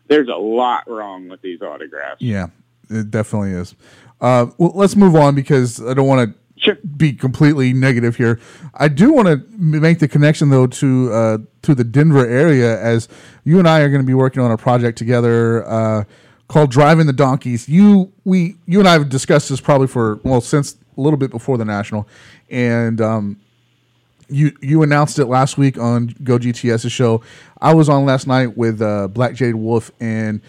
[0.07, 2.21] there's a lot wrong with these autographs.
[2.21, 2.47] Yeah,
[2.89, 3.75] it definitely is.
[4.21, 6.75] Uh, well, let's move on because I don't want to Sure.
[6.95, 8.39] be completely negative here.
[8.73, 13.09] I do want to make the connection though to uh, to the Denver area as
[13.43, 16.03] you and I are going to be working on a project together uh,
[16.47, 17.67] called Driving the Donkeys.
[17.67, 21.31] You we you and I have discussed this probably for well since a little bit
[21.31, 22.07] before the national,
[22.49, 23.41] and um,
[24.29, 27.21] you you announced it last week on Go GTS's show.
[27.59, 30.39] I was on last night with uh, Black Jade Wolf and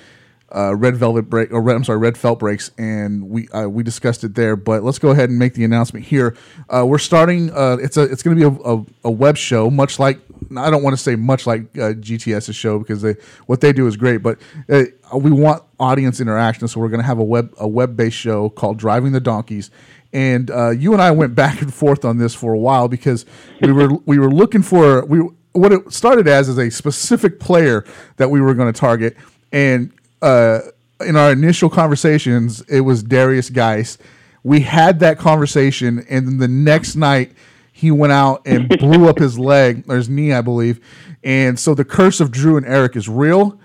[0.55, 3.83] uh, Red Velvet Break, or Red, I'm sorry, Red Felt Breaks, and we uh, we
[3.83, 4.57] discussed it there.
[4.57, 6.37] But let's go ahead and make the announcement here.
[6.69, 7.51] Uh, we're starting.
[7.51, 10.21] Uh, it's a it's going to be a, a, a web show, much like
[10.57, 13.17] I don't want to say much like uh, GTS's show because they
[13.47, 14.39] what they do is great, but
[14.69, 14.85] uh,
[15.17, 18.49] we want audience interaction, so we're going to have a web a web based show
[18.49, 19.71] called Driving the Donkeys.
[20.13, 20.49] And
[20.81, 23.27] you and I went back and forth on this for a while because
[23.61, 27.85] we were we were looking for we what it started as is a specific player
[28.17, 29.17] that we were going to target,
[29.51, 29.93] and
[30.23, 30.61] uh,
[31.01, 33.99] in our initial conversations, it was Derrius Guice.
[34.43, 37.33] We had that conversation, and then the next night,
[37.73, 40.81] he went out and blew up his leg or his knee, I believe.
[41.23, 43.59] And so the curse of Drew and Eric is real.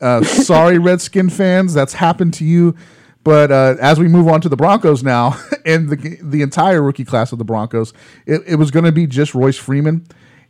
[0.00, 2.74] Uh, sorry, Redskin fans, that's happened to you.
[3.22, 7.06] But uh, as we move on to the Broncos now, and the the entire rookie
[7.06, 7.94] class of the Broncos,
[8.26, 10.06] it, it was going to be just Royce Freeman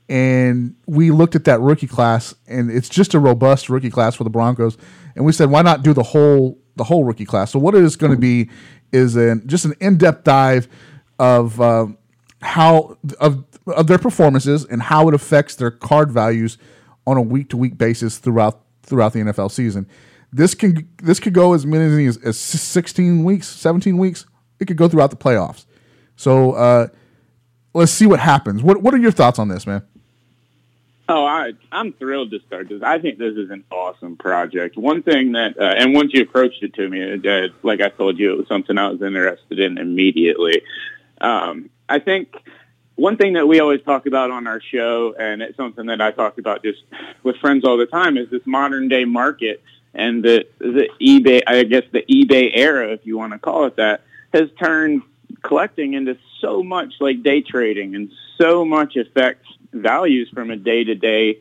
[0.09, 4.25] and we looked at that rookie class and it's just a robust rookie class for
[4.25, 4.77] the Broncos
[5.15, 7.51] and we said why not do the whole the whole rookie class?
[7.53, 8.51] So what it is going to be
[8.93, 10.69] is an just an in-depth dive
[11.19, 11.99] of um,
[12.43, 16.59] how of of their performances and how it affects their card values
[17.07, 19.89] on a week to week basis throughout throughout the NFL season.
[20.33, 24.27] This can this could go as many as, as 16 weeks 17 weeks.
[24.61, 25.65] It could go throughout the playoffs.
[26.17, 26.89] So uh,
[27.73, 28.63] let's see what happens.
[28.63, 29.83] What what are your thoughts on this man
[31.07, 32.83] Oh, I, I'm thrilled to start this.
[32.83, 34.77] I think this is an awesome project.
[34.79, 38.19] One thing that, uh, and once you approached it to me, uh, like I told
[38.19, 40.63] you, it was something I was interested in immediately.
[41.21, 42.35] Um, I think
[42.97, 46.11] one thing that we always talk about on our show, and it's something that I
[46.11, 46.83] talk about just
[47.23, 51.43] with friends all the time, is this modern day market and the the eBay.
[51.47, 54.03] I guess the eBay era, if you want to call it that,
[54.33, 55.03] has turned
[55.43, 60.85] collecting into so much like day trading, and so much affects values from a day
[60.85, 61.39] to day,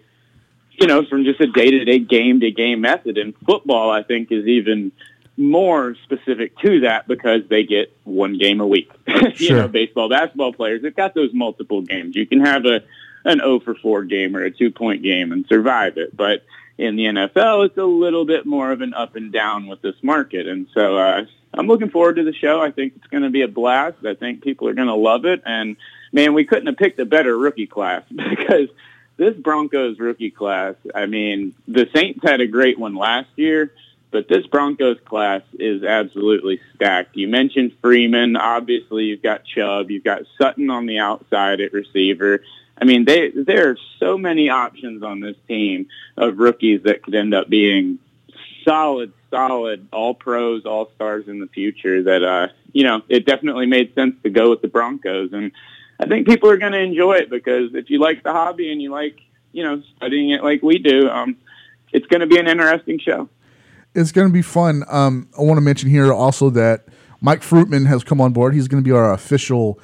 [0.71, 3.17] you know, from just a day to day, game to game method.
[3.17, 4.91] And football, I think, is even
[5.37, 8.91] more specific to that because they get one game a week.
[9.07, 9.57] you Sure.
[9.61, 12.15] know, baseball, basketball players, they've got those multiple games.
[12.15, 12.81] You can have a
[13.25, 16.15] an 0 for 4 game or a two point game and survive it.
[16.15, 16.43] But
[16.77, 19.95] in the NFL, it's a little bit more of an up and down with this
[20.01, 20.45] market.
[20.47, 22.61] And so uh, I'm looking forward to the show.
[22.61, 24.05] I think it's going to be a blast.
[24.05, 25.41] I think people are going to love it.
[25.45, 25.77] And
[26.13, 28.69] man, we couldn't have picked a better rookie class because
[29.17, 33.73] this Broncos rookie class, I mean, the Saints had a great one last year.
[34.11, 37.17] but this Broncos class is absolutely stacked.
[37.17, 38.35] You mentioned Freeman.
[38.35, 39.89] Obviously, you've got Chubb.
[39.89, 42.43] You've got Sutton on the outside at receiver.
[42.79, 47.15] I mean, they, there are so many options on this team of rookies that could
[47.15, 47.99] end up being
[48.63, 53.65] solid, solid, all pros, all stars in the future that, uh, you know, it definitely
[53.65, 55.33] made sense to go with the Broncos.
[55.33, 55.51] And
[55.99, 58.81] I think people are going to enjoy it because if you like the hobby and
[58.81, 59.19] you like,
[59.51, 61.37] you know, studying it like we do, um,
[61.91, 63.29] it's going to be an interesting show.
[63.95, 64.83] It's going to be fun.
[64.89, 66.85] Um, I want to mention here also that
[67.21, 68.53] Mike Fruitman has come on board.
[68.53, 69.79] He's going to be our official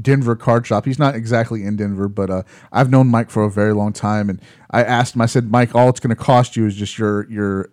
[0.00, 0.84] Denver card shop.
[0.84, 2.42] He's not exactly in Denver, but uh,
[2.72, 4.40] I've known Mike for a very long time, and
[4.70, 5.20] I asked him.
[5.20, 7.70] I said, Mike, all it's going to cost you is just your your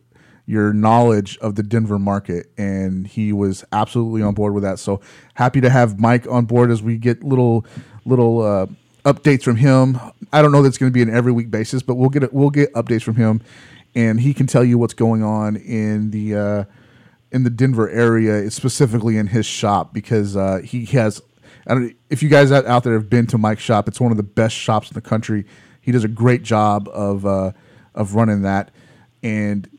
[0.49, 4.79] your knowledge of the Denver market, and he was absolutely on board with that.
[4.79, 4.99] So
[5.35, 7.67] happy to have Mike on board as we get little
[8.03, 8.65] little uh,
[9.05, 9.99] updates from him.
[10.33, 12.49] I don't know that's going to be an every week basis, but we'll get we'll
[12.49, 13.43] get updates from him,
[13.93, 16.35] and he can tell you what's going on in the.
[16.35, 16.63] Uh,
[17.31, 21.21] in the Denver area, specifically in his shop, because uh, he has.
[21.67, 24.17] I don't, if you guys out there have been to Mike's shop, it's one of
[24.17, 25.45] the best shops in the country.
[25.79, 27.51] He does a great job of uh,
[27.93, 28.71] of running that,
[29.21, 29.69] and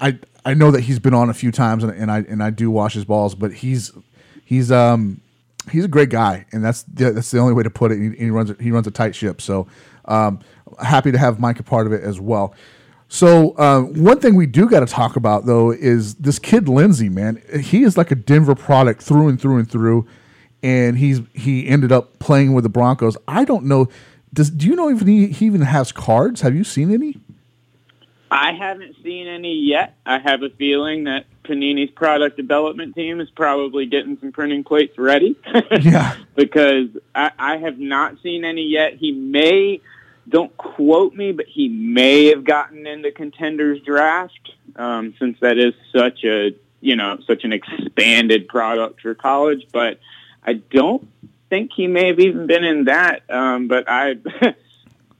[0.00, 2.50] I I know that he's been on a few times, and, and I and I
[2.50, 3.92] do wash his balls, but he's
[4.44, 5.20] he's um
[5.70, 7.98] he's a great guy, and that's the, that's the only way to put it.
[7.98, 9.66] He, he runs he runs a tight ship, so
[10.06, 10.40] um,
[10.82, 12.54] happy to have Mike a part of it as well.
[13.08, 17.08] So uh, one thing we do got to talk about though is this kid Lindsay,
[17.08, 17.42] man.
[17.60, 20.06] He is like a Denver product through and through and through,
[20.62, 23.16] and he's he ended up playing with the Broncos.
[23.26, 23.88] I don't know.
[24.32, 26.42] Does do you know if he, he even has cards?
[26.42, 27.18] Have you seen any?
[28.30, 29.96] I haven't seen any yet.
[30.04, 34.98] I have a feeling that Panini's product development team is probably getting some printing plates
[34.98, 35.36] ready.
[35.80, 36.16] yeah.
[36.34, 38.94] Because I, I have not seen any yet.
[38.94, 39.80] He may,
[40.28, 45.74] don't quote me, but he may have gotten into contenders draft um, since that is
[45.94, 49.66] such a, you know, such an expanded product for college.
[49.72, 50.00] But
[50.44, 51.08] I don't
[51.48, 53.22] think he may have even been in that.
[53.30, 54.16] Um, but I.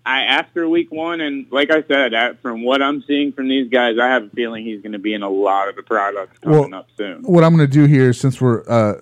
[0.04, 3.98] I after week one, and like I said, from what I'm seeing from these guys,
[4.00, 6.70] I have a feeling he's going to be in a lot of the products coming
[6.70, 7.22] well, up soon.
[7.22, 9.00] What I'm going to do here, since we're, uh,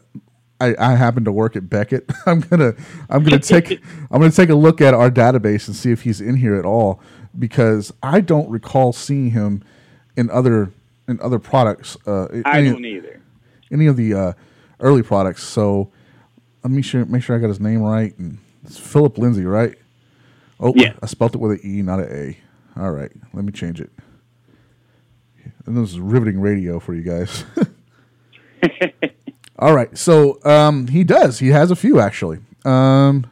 [0.61, 2.75] I, I happen to work at Beckett, I'm gonna,
[3.09, 3.71] I'm gonna take,
[4.11, 6.65] I'm gonna take a look at our database and see if he's in here at
[6.65, 7.01] all,
[7.39, 9.63] because I don't recall seeing him
[10.17, 10.73] in other,
[11.07, 11.97] in other products.
[12.07, 13.23] Uh, I any, don't either.
[13.71, 14.33] Any of the uh,
[14.81, 15.43] early products.
[15.45, 15.93] So
[16.63, 18.17] let me sure, make sure I got his name right.
[18.19, 19.77] And it's Phillip Lindsay, right?
[20.59, 20.95] Oh, yeah.
[21.03, 22.81] I spelled it with an E, not an A.
[22.81, 23.91] All right, let me change it.
[25.67, 27.45] And this is riveting radio for you guys.
[29.59, 31.39] All right, so um, he does.
[31.39, 32.39] He has a few actually.
[32.65, 33.27] Um,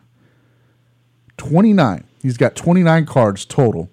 [1.36, 2.04] Twenty nine.
[2.22, 3.90] He's got twenty nine cards total,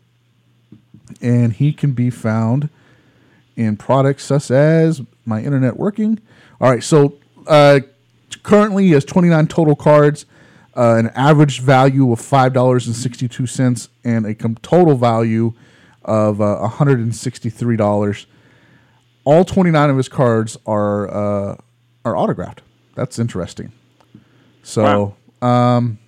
[1.22, 2.70] and he can be found
[3.56, 6.20] in products such as my internet working.
[6.62, 7.18] All right, so
[7.48, 7.80] uh,
[8.44, 10.26] currently he has twenty nine total cards
[10.76, 14.96] uh, an average value of five dollars and sixty two cents, and a com- total
[14.96, 15.54] value
[16.04, 18.28] of uh, one hundred and sixty three dollars.
[19.24, 21.58] All twenty nine of his cards are uh,
[22.06, 22.62] are autographed.
[22.96, 23.72] That's interesting.
[24.64, 25.48] So, wow.
[25.48, 26.00] um,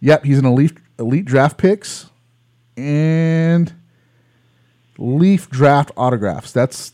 [0.00, 2.10] yep, he's an elite elite draft picks
[2.76, 3.72] and
[4.98, 6.52] Leaf draft autographs.
[6.52, 6.92] That's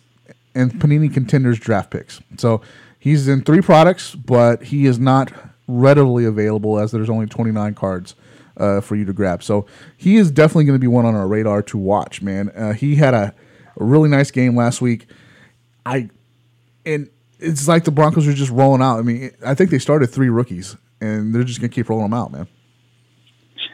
[0.55, 2.21] and Panini contenders draft picks.
[2.37, 2.63] So
[2.99, 5.33] he's in three products, but he is not
[5.69, 8.17] readily available as there's only 29 cards
[8.57, 9.43] uh, for you to grab.
[9.43, 9.67] So
[9.97, 12.51] he is definitely going to be one on our radar to watch, man.
[12.51, 13.35] Uh, he had a,
[13.77, 15.07] a, really nice game last week.
[15.87, 16.11] I
[16.85, 17.09] and
[17.39, 18.99] it's like the Broncos are just rolling out.
[18.99, 22.11] I mean, I think they started three rookies, and they're just going to keep rolling
[22.11, 22.49] them out, man.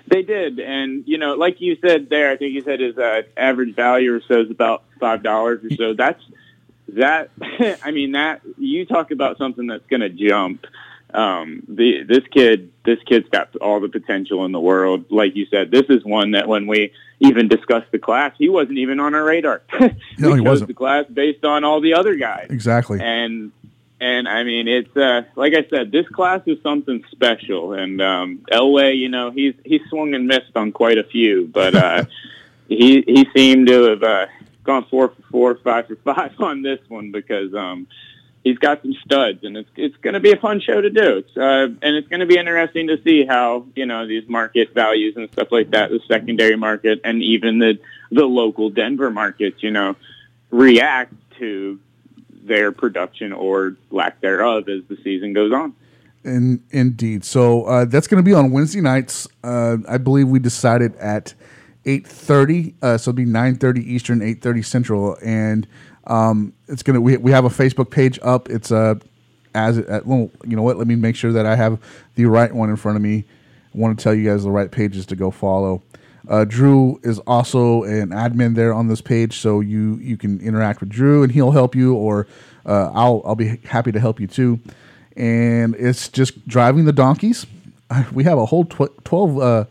[0.06, 3.22] They did, and you know, like you said there, I think you said his uh,
[3.36, 5.94] average value or so is about five dollars or so.
[5.94, 6.22] That's
[6.88, 7.30] that.
[7.82, 10.66] I mean, that you talk about something that's going to jump
[11.14, 15.06] um, the, this kid, this kid's got all the potential in the world.
[15.10, 18.78] Like you said, this is one that when we even discussed the class, he wasn't
[18.78, 19.62] even on our radar.
[20.18, 20.68] no, he wasn't.
[20.68, 22.48] The class based on all the other guys.
[22.50, 23.00] Exactly.
[23.00, 23.52] And
[24.00, 27.74] and I mean, it's uh, like I said, this class is something special.
[27.74, 31.76] And um, Elway, you know, he's he's swung and missed on quite a few, but
[31.76, 32.04] uh,
[32.68, 34.26] he he seemed to have uh,
[34.64, 37.54] gone four for four, five for five on this one because.
[37.54, 37.86] Um,
[38.44, 41.18] he's got some studs, and it's it's going to be a fun show to do.
[41.18, 44.72] It's, uh, and it's going to be interesting to see how you know these market
[44.74, 47.78] values and stuff like that, the secondary market, and even the
[48.12, 49.96] the local Denver markets, you know,
[50.50, 51.80] react to
[52.30, 55.74] their production or lack thereof as the season goes on.
[56.24, 57.24] In, indeed.
[57.24, 59.26] So uh, that's going to be on Wednesday nights.
[59.42, 61.34] Uh, I believe we decided at
[61.86, 62.74] eight thirty.
[62.80, 65.66] Uh, so it'll be nine thirty Eastern, eight thirty Central, and
[66.06, 67.00] um, it's gonna.
[67.00, 68.50] We, we have a Facebook page up.
[68.50, 68.96] It's uh,
[69.54, 70.76] as uh, well, you know what?
[70.76, 71.78] Let me make sure that I have
[72.14, 73.24] the right one in front of me.
[73.74, 75.82] I want to tell you guys the right pages to go follow.
[76.28, 80.80] Uh, Drew is also an admin there on this page, so you you can interact
[80.80, 82.26] with Drew and he'll help you, or
[82.66, 84.60] uh, I'll I'll be happy to help you too.
[85.16, 87.46] And it's just driving the donkeys.
[88.12, 89.64] We have a whole tw- 12, uh,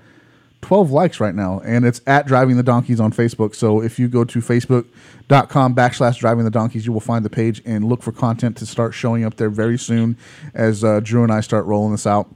[0.63, 3.53] 12 likes right now, and it's at driving the donkeys on Facebook.
[3.53, 7.61] So if you go to facebook.com backslash driving the donkeys, you will find the page
[7.65, 10.17] and look for content to start showing up there very soon
[10.53, 12.33] as uh, Drew and I start rolling this out.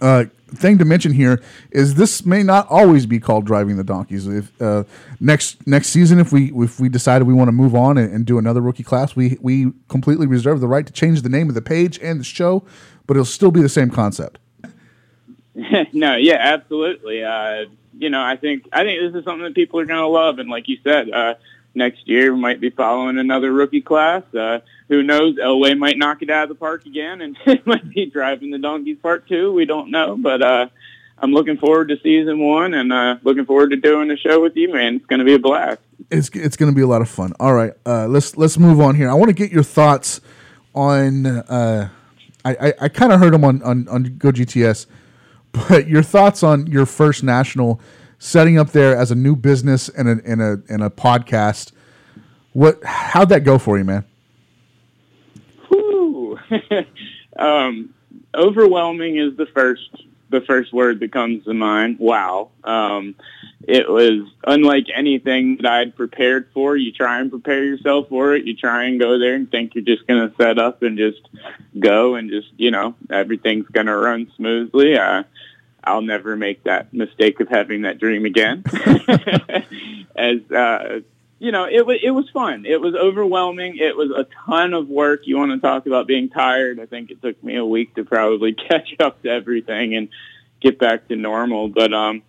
[0.00, 0.24] Uh,
[0.54, 4.26] thing to mention here is this may not always be called driving the donkeys.
[4.26, 4.84] If uh,
[5.20, 8.24] next next season, if we if we decided we want to move on and, and,
[8.24, 11.54] do another rookie class, we we completely reserve the right to change the name of
[11.54, 12.64] the page and the show,
[13.06, 14.38] but it'll still be the same concept.
[15.92, 17.22] no, yeah, absolutely.
[17.24, 20.08] Uh, you know, I think I think this is something that people are going to
[20.08, 21.34] love, and like you said, uh,
[21.74, 24.22] next year we might be following another rookie class.
[24.34, 25.36] Uh, who knows?
[25.36, 27.36] Elway might knock it out of the park again, and
[27.66, 29.52] might be driving the donkeys part two.
[29.52, 30.68] We don't know, but uh,
[31.18, 34.56] I'm looking forward to season one, and uh, looking forward to doing the show with
[34.56, 34.96] you, man.
[34.96, 35.80] It's going to be a blast.
[36.10, 37.32] It's it's going to be a lot of fun.
[37.38, 39.08] All right, uh, let's let's move on here.
[39.08, 40.20] I want to get your thoughts
[40.74, 41.26] on.
[41.26, 41.88] Uh,
[42.44, 44.86] I I, I kind of heard them on, on on Go GTS,
[45.68, 47.80] but your thoughts on your first national
[48.18, 51.72] setting up there as a new business and a and a and a podcast.
[52.52, 54.04] What how'd that go for you, man?
[57.36, 57.92] Um,
[58.32, 59.90] overwhelming is the first
[60.30, 61.98] the first word that comes to mind.
[61.98, 62.50] Wow.
[62.62, 63.14] Um,
[63.66, 66.76] it was unlike anything that I'd prepared for.
[66.76, 68.44] You try and prepare yourself for it.
[68.44, 71.20] You try and go there and think you're just going to set up and just
[71.78, 74.98] go and just, you know, everything's going to run smoothly.
[75.86, 78.64] I'll never make that mistake of having that dream again.
[80.16, 81.00] As uh,
[81.38, 82.64] you know, it was it was fun.
[82.66, 83.76] It was overwhelming.
[83.76, 85.22] It was a ton of work.
[85.24, 86.80] You want to talk about being tired?
[86.80, 90.08] I think it took me a week to probably catch up to everything and
[90.60, 91.68] get back to normal.
[91.68, 92.22] But um,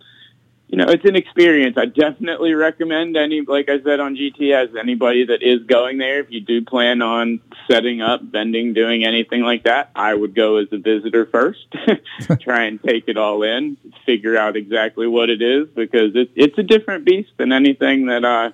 [0.68, 1.76] you know, it's an experience.
[1.78, 6.30] I definitely recommend any, like I said on GTS, anybody that is going there, if
[6.30, 7.40] you do plan on
[7.70, 11.66] setting up, vending, doing anything like that, I would go as a visitor first,
[12.40, 16.58] try and take it all in, figure out exactly what it is, because it, it's
[16.58, 18.50] a different beast than anything that, uh,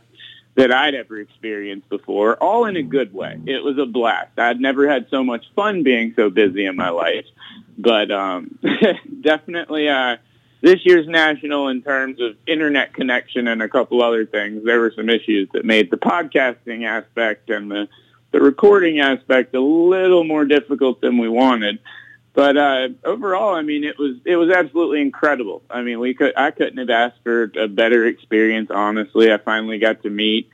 [0.55, 3.41] that I'd ever experienced before, all in a good way.
[3.47, 4.39] It was a blast.
[4.39, 7.25] I'd never had so much fun being so busy in my life,
[7.79, 8.59] but, um,
[9.23, 10.19] definitely, uh,
[10.63, 14.65] this year's national in terms of internet connection and a couple other things.
[14.65, 17.89] There were some issues that made the podcasting aspect and the,
[18.31, 21.81] the recording aspect a little more difficult than we wanted.
[22.33, 25.63] But uh, overall, I mean, it was it was absolutely incredible.
[25.69, 28.71] I mean, we could I couldn't have asked for a better experience.
[28.71, 30.49] Honestly, I finally got to meet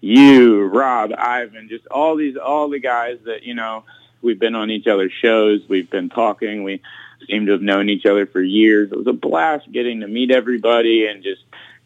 [0.00, 3.82] you, Rob, Ivan, just all these all the guys that you know
[4.22, 5.62] we've been on each other's shows.
[5.68, 6.62] We've been talking.
[6.62, 6.82] We
[7.26, 8.92] seem to have known each other for years.
[8.92, 11.42] It was a blast getting to meet everybody and just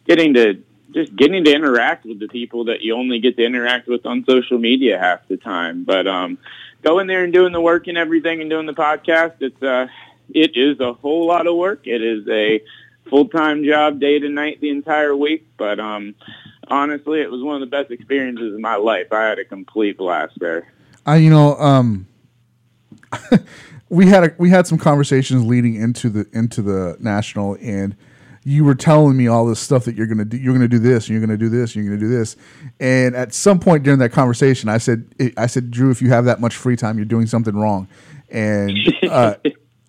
[0.07, 0.63] getting to
[0.93, 4.25] just getting to interact with the people that you only get to interact with on
[4.27, 5.85] social media half the time.
[5.85, 6.39] But um,
[6.83, 9.89] going there and doing the work and everything and doing the podcast, it's uh,
[10.31, 11.87] it is a whole lot of work.
[11.87, 12.63] It is a
[13.09, 15.47] full time job, day to night, the entire week.
[15.57, 16.15] But um,
[16.69, 19.13] honestly, it was one of the best experiences of my life.
[19.13, 20.73] I had a complete blast there.
[21.07, 22.07] I, you know, um,
[23.91, 27.97] we had a, we had some conversations leading into the into the national, and
[28.45, 30.37] you were telling me all this stuff that you're gonna do.
[30.37, 32.37] You're gonna do this, and you're gonna do this, and you're gonna do this.
[32.81, 36.25] And at some point during that conversation, I said, I said, Drew, if you have
[36.27, 37.89] that much free time, you're doing something wrong.
[38.31, 38.77] And
[39.09, 39.35] uh,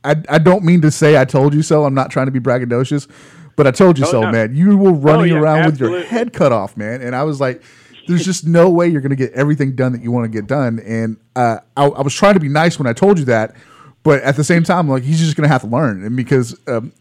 [0.03, 1.85] I I don't mean to say I told you so.
[1.85, 3.07] I'm not trying to be braggadocious,
[3.55, 4.31] but I told you oh, so, no.
[4.31, 4.55] man.
[4.55, 5.99] You were running oh, yeah, around absolutely.
[5.99, 7.01] with your head cut off, man.
[7.01, 7.61] And I was like
[8.09, 10.47] there's just no way you're going to get everything done that you want to get
[10.47, 10.79] done.
[10.79, 13.55] And uh, I, I, was trying to be nice when I told you that,
[14.03, 16.55] but at the same time, like he's just going to have to learn, and because
[16.67, 16.91] um,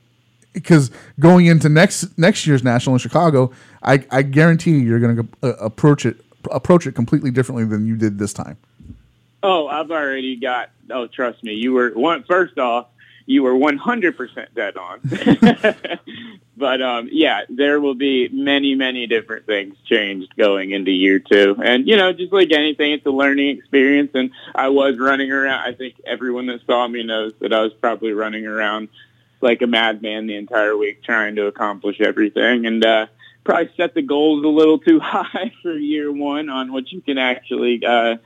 [0.53, 0.91] because
[1.21, 5.29] going into next next year's national in Chicago, I, I guarantee you you're going to
[5.43, 6.17] uh, approach it
[6.51, 8.57] approach it completely differently than you did this time.
[9.43, 10.71] Oh, I've already got.
[10.91, 12.25] Oh, trust me, you were one.
[12.25, 12.87] First off,
[13.29, 15.01] you were 100% dead on.
[16.57, 21.55] but um, yeah, there will be many, many different things changed going into year two.
[21.63, 24.13] And, you know, just like anything, it's a learning experience.
[24.15, 25.61] And I was running around.
[25.61, 28.89] I think everyone that saw me knows that I was probably running around
[29.43, 32.65] like a madman the entire week trying to accomplish everything.
[32.65, 33.09] And, uh,
[33.45, 37.19] probably set the goals a little too high for year one on what you can
[37.19, 38.17] actually, uh,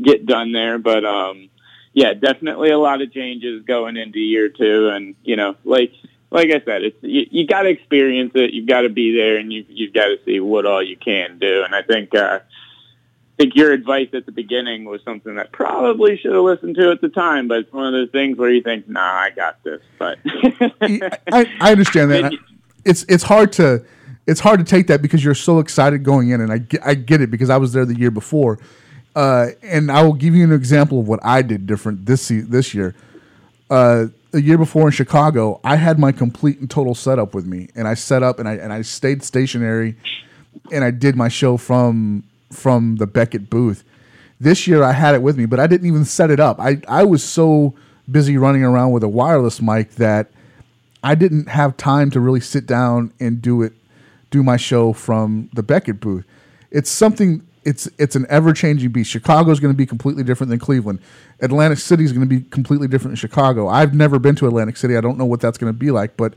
[0.00, 0.78] get done there.
[0.78, 1.48] But, um,
[1.92, 4.88] yeah, definitely a lot of changes going into year two.
[4.88, 5.92] And, you know, like
[6.32, 8.54] like I said, it's you, you got to experience it.
[8.54, 11.38] You've got to be there, and you you've got to see what all you can
[11.38, 11.62] do.
[11.62, 16.16] And I think uh, I think your advice at the beginning was something that probably
[16.16, 17.48] should have listened to at the time.
[17.48, 19.82] But it's one of those things where you think, Nah, I got this.
[19.98, 22.32] But I, I understand that.
[22.84, 23.84] It's it's hard to
[24.26, 26.94] it's hard to take that because you're so excited going in, and I get, I
[26.94, 28.58] get it because I was there the year before.
[29.14, 32.74] Uh, and I will give you an example of what I did different this this
[32.74, 32.94] year.
[33.68, 37.68] Uh, the year before in Chicago, I had my complete and total setup with me,
[37.74, 39.96] and I set up and I and I stayed stationary,
[40.70, 43.84] and I did my show from from the Beckett booth.
[44.40, 46.58] This year, I had it with me, but I didn't even set it up.
[46.58, 47.74] I I was so
[48.10, 50.30] busy running around with a wireless mic that
[51.02, 53.74] I didn't have time to really sit down and do it,
[54.30, 56.24] do my show from the Beckett booth.
[56.70, 57.46] It's something.
[57.64, 59.10] It's it's an ever changing beast.
[59.10, 61.00] Chicago is going to be completely different than Cleveland.
[61.40, 63.68] Atlantic City is going to be completely different than Chicago.
[63.68, 64.96] I've never been to Atlantic City.
[64.96, 66.34] I don't know what that's going to be like, but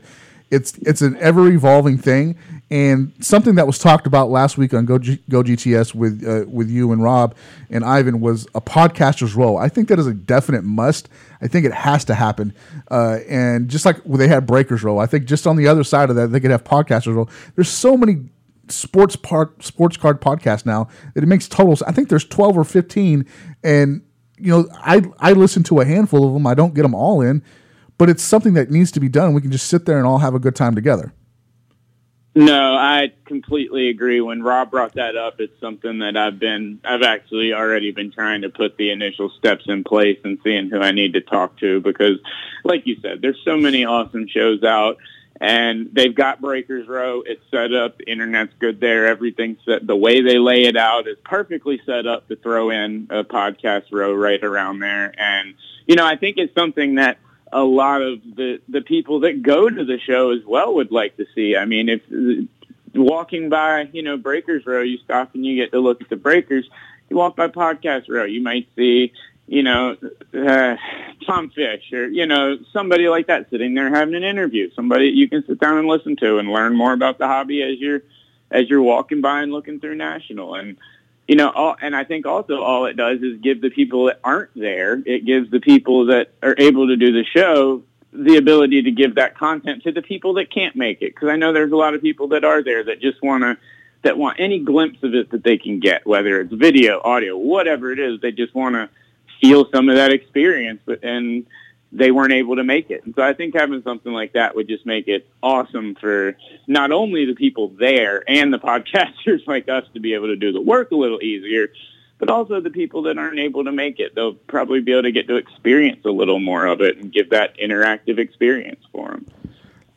[0.50, 2.38] it's it's an ever evolving thing
[2.70, 6.48] and something that was talked about last week on Go, G, Go GTS with uh,
[6.48, 7.34] with you and Rob
[7.70, 9.56] and Ivan was a podcaster's role.
[9.56, 11.08] I think that is a definite must.
[11.40, 12.54] I think it has to happen.
[12.90, 16.10] Uh, and just like they had Breakers role, I think just on the other side
[16.10, 17.28] of that, they could have podcasters role.
[17.54, 18.28] There's so many
[18.68, 21.82] sports part sports card podcast now that it makes totals.
[21.82, 23.26] I think there's 12 or 15,
[23.62, 24.02] and
[24.38, 26.46] you know I I listen to a handful of them.
[26.46, 27.42] I don't get them all in,
[27.98, 29.34] but it's something that needs to be done.
[29.34, 31.12] We can just sit there and all have a good time together.
[32.38, 34.20] No, I completely agree.
[34.20, 38.42] When Rob brought that up, it's something that I've been, I've actually already been trying
[38.42, 41.80] to put the initial steps in place and seeing who I need to talk to
[41.80, 42.18] because,
[42.62, 44.98] like you said, there's so many awesome shows out
[45.40, 47.22] and they've got Breakers Row.
[47.24, 47.98] It's set up.
[47.98, 49.06] The internet's good there.
[49.06, 49.86] Everything's set.
[49.86, 53.84] The way they lay it out is perfectly set up to throw in a podcast
[53.92, 55.12] row right around there.
[55.18, 55.54] And,
[55.86, 57.18] you know, I think it's something that
[57.52, 61.16] a lot of the the people that go to the show as well would like
[61.16, 61.56] to see.
[61.56, 62.02] I mean, if
[62.94, 66.16] walking by, you know, Breakers Row, you stop and you get to look at the
[66.16, 66.68] breakers.
[67.08, 69.12] You walk by Podcast Row, you might see,
[69.46, 69.96] you know,
[70.34, 70.76] uh,
[71.26, 74.70] Tom Fish or you know somebody like that sitting there having an interview.
[74.74, 77.78] Somebody you can sit down and listen to and learn more about the hobby as
[77.78, 78.02] you're
[78.50, 80.76] as you're walking by and looking through National and
[81.28, 84.20] you know, all, and I think also all it does is give the people that
[84.22, 87.82] aren't there, it gives the people that are able to do the show
[88.12, 91.14] the ability to give that content to the people that can't make it.
[91.14, 93.58] Because I know there's a lot of people that are there that just want to,
[94.02, 97.92] that want any glimpse of it that they can get, whether it's video, audio, whatever
[97.92, 98.20] it is.
[98.20, 98.88] They just want to
[99.40, 100.80] feel some of that experience.
[101.02, 101.46] And
[101.92, 103.04] they weren't able to make it.
[103.04, 106.92] And so I think having something like that would just make it awesome for not
[106.92, 110.60] only the people there and the podcasters like us to be able to do the
[110.60, 111.68] work a little easier,
[112.18, 114.14] but also the people that aren't able to make it.
[114.14, 117.30] They'll probably be able to get to experience a little more of it and give
[117.30, 119.26] that interactive experience for them.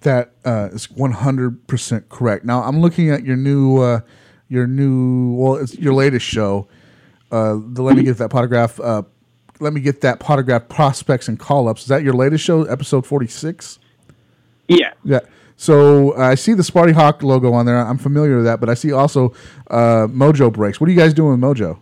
[0.02, 2.46] That uh, is 100% correct.
[2.46, 4.02] Now I'm looking at your new, uh,
[4.48, 6.68] your new, well, it's your latest show.
[7.32, 9.04] Uh, the Let Me Get That Potograph uh,
[9.60, 11.84] let me get that Potograph prospects and call ups.
[11.84, 13.80] Is that your latest show, episode forty six?
[14.68, 14.93] Yeah.
[15.03, 15.20] Yeah.
[15.57, 17.78] So uh, I see the Sparty Hawk logo on there.
[17.78, 19.34] I'm familiar with that, but I see also
[19.70, 20.80] uh, Mojo Breaks.
[20.80, 21.80] What are you guys doing with Mojo?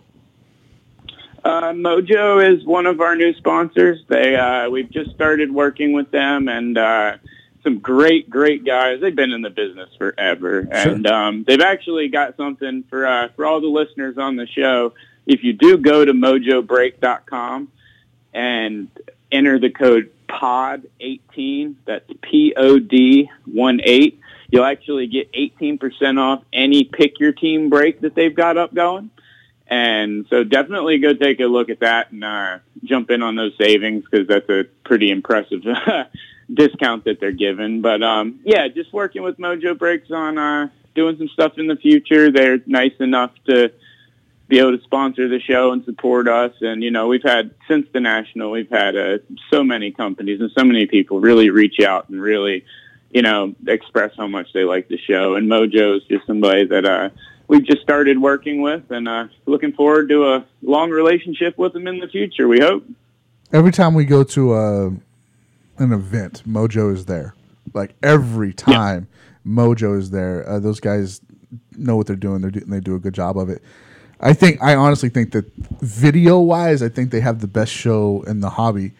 [1.44, 4.00] Uh, Mojo is one of our new sponsors.
[4.08, 7.18] They uh, we've just started working with them, and uh,
[7.62, 9.00] some great, great guys.
[9.00, 10.72] They've been in the business forever, sure.
[10.72, 14.92] and um, they've actually got something for uh, for all the listeners on the show
[15.28, 17.70] if you do go to mojobreak.com
[18.32, 18.88] and
[19.30, 24.18] enter the code POD18, that's P-O-D 1-8,
[24.50, 29.10] you'll actually get 18% off any pick your team break that they've got up going.
[29.66, 33.52] And so definitely go take a look at that and uh, jump in on those
[33.60, 35.62] savings because that's a pretty impressive
[36.52, 37.82] discount that they're giving.
[37.82, 41.76] But um, yeah, just working with Mojo Breaks on uh, doing some stuff in the
[41.76, 42.32] future.
[42.32, 43.70] They're nice enough to
[44.48, 46.52] be able to sponsor the show and support us.
[46.60, 49.18] And, you know, we've had, since the National, we've had uh,
[49.52, 52.64] so many companies and so many people really reach out and really,
[53.10, 55.34] you know, express how much they like the show.
[55.34, 57.10] And Mojo is just somebody that uh,
[57.46, 61.86] we've just started working with and uh, looking forward to a long relationship with them
[61.86, 62.84] in the future, we hope.
[63.52, 64.90] Every time we go to a, uh,
[65.78, 67.34] an event, Mojo is there.
[67.74, 69.08] Like every time,
[69.44, 69.52] yeah.
[69.52, 70.48] Mojo is there.
[70.48, 71.20] Uh, those guys
[71.76, 72.40] know what they're doing.
[72.40, 73.62] They're do- they do a good job of it.
[74.20, 75.46] I think I honestly think that
[75.80, 78.92] video wise, I think they have the best show in the hobby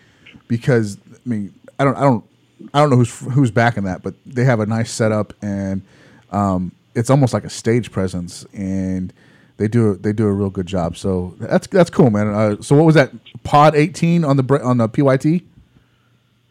[0.47, 2.25] because I mean I don't I don't
[2.73, 5.83] I don't know who's who's backing that, but they have a nice setup and
[6.31, 9.13] um, it's almost like a stage presence and
[9.57, 10.97] they do they do a real good job.
[10.97, 12.29] So that's that's cool, man.
[12.29, 13.13] Uh, so what was that
[13.43, 15.43] Pod eighteen on the on the PYT?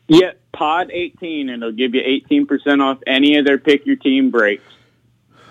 [0.08, 4.32] Yeah, Pod 18, and it'll give you 18% off any of their pick your team
[4.32, 4.64] breaks.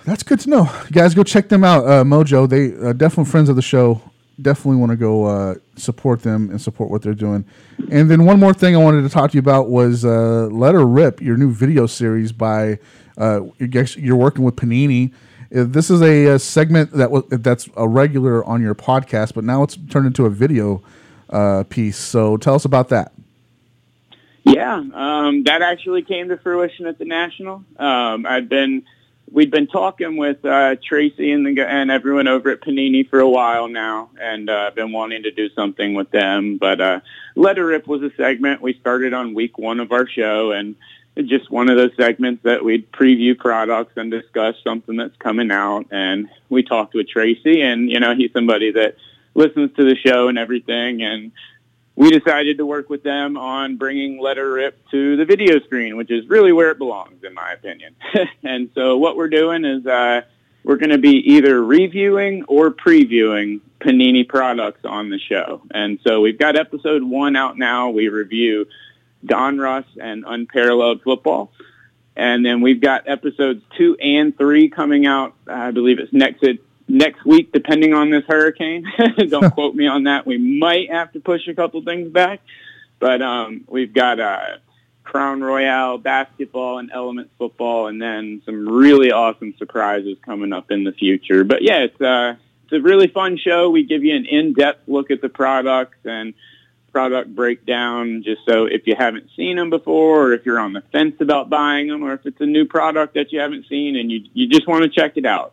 [0.07, 0.71] That's good to know.
[0.85, 1.85] You guys, go check them out.
[1.85, 4.01] Uh, Mojo, they uh, definitely friends of the show.
[4.41, 7.45] Definitely want to go uh, support them and support what they're doing.
[7.91, 10.75] And then one more thing I wanted to talk to you about was uh, Let
[10.75, 12.79] Her Rip, your new video series by
[13.19, 15.13] uh, you're working with Panini.
[15.55, 19.65] Uh, this is a, a segment that that's a regular on your podcast, but now
[19.65, 20.83] it's turned into a video
[21.31, 21.97] uh, piece.
[21.97, 23.13] So tell us about that.
[24.45, 27.65] Yeah, um, that actually came to fruition at the National.
[27.77, 28.85] Um, I've been
[29.31, 33.29] we'd been talking with uh, Tracy and the and everyone over at Panini for a
[33.29, 36.59] while now, and uh, been wanting to do something with them.
[36.59, 37.01] But uh,
[37.35, 40.77] Let Her Rip was a segment we started on week one of our show, and
[41.25, 45.87] just one of those segments that we'd preview products and discuss something that's coming out.
[45.91, 48.97] And we talked with Tracy, and you know he's somebody that
[49.35, 51.33] listens to the show and everything, and
[51.97, 55.97] we decided to work with them on bringing Let Her Rip to the video screen,
[55.97, 57.97] which is really where it belongs, in my opinion.
[58.43, 60.21] and so what we're doing is uh,
[60.63, 65.63] we're going to be either reviewing or previewing Panini products on the show.
[65.71, 67.89] And so we've got episode one out now.
[67.89, 68.67] We review
[69.25, 71.51] Donruss and Unparalleled Football.
[72.15, 75.35] And then we've got episodes two and three coming out.
[75.47, 76.43] I believe it's next
[76.89, 78.85] next week, depending on this hurricane.
[79.29, 80.27] Don't quote me on that.
[80.27, 82.41] We might have to push a couple things back,
[82.99, 84.59] but um, we've got uh,
[85.05, 90.85] Crown Royale basketball and Element football, and then some really awesome surprises coming up in
[90.85, 91.45] the future.
[91.45, 93.71] But yeah, it's uh, it's a really fun show.
[93.71, 96.35] We give you an in-depth look at the products and
[96.93, 100.81] product breakdown, just so if you haven't seen them before, or if you're on the
[100.93, 104.11] fence about buying them, or if it's a new product that you haven't seen and
[104.11, 105.53] you you just want to check it out.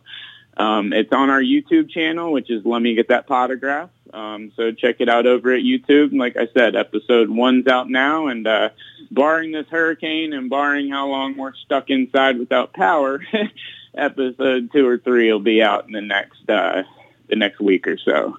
[0.56, 3.90] Um, it's on our YouTube channel, which is Let Me Get That Potograph.
[4.12, 6.16] Um, so check it out over at YouTube.
[6.16, 8.68] Like I said, episode one's out now, and uh,
[9.10, 13.20] barring this hurricane and barring how long we're stuck inside without power,
[13.94, 16.84] episode two or three will be out in the next uh,
[17.28, 18.38] the next week or so.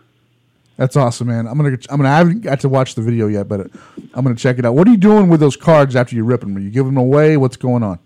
[0.77, 1.47] That's awesome, man.
[1.47, 3.69] I'm gonna I'm gonna I haven't got to watch the video yet, but
[4.13, 4.75] I'm gonna check it out.
[4.75, 6.55] What are you doing with those cards after you rip them?
[6.55, 7.35] Are you giving them away?
[7.35, 7.99] What's going on?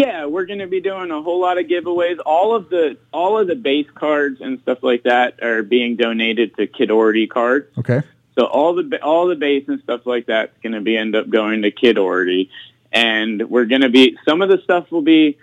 [0.00, 2.18] Yeah, we're going to be doing a whole lot of giveaways.
[2.24, 6.54] All of the all of the base cards and stuff like that are being donated
[6.56, 7.66] to Kidorty cards.
[7.78, 8.02] Okay.
[8.38, 11.30] So all the all the base and stuff like that's going to be end up
[11.30, 12.50] going to Kidorty,
[12.92, 15.38] and we're going to be some of the stuff will be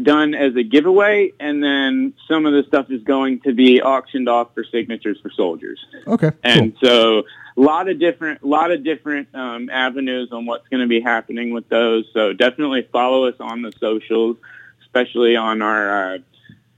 [0.00, 4.28] done as a giveaway, and then some of the stuff is going to be auctioned
[4.28, 5.84] off for signatures for soldiers.
[6.06, 6.32] Okay.
[6.44, 6.88] And cool.
[6.88, 7.18] so
[7.56, 11.00] a lot of different, a lot of different um, avenues on what's going to be
[11.00, 12.04] happening with those.
[12.12, 14.36] So definitely follow us on the socials,
[14.82, 16.18] especially on our uh,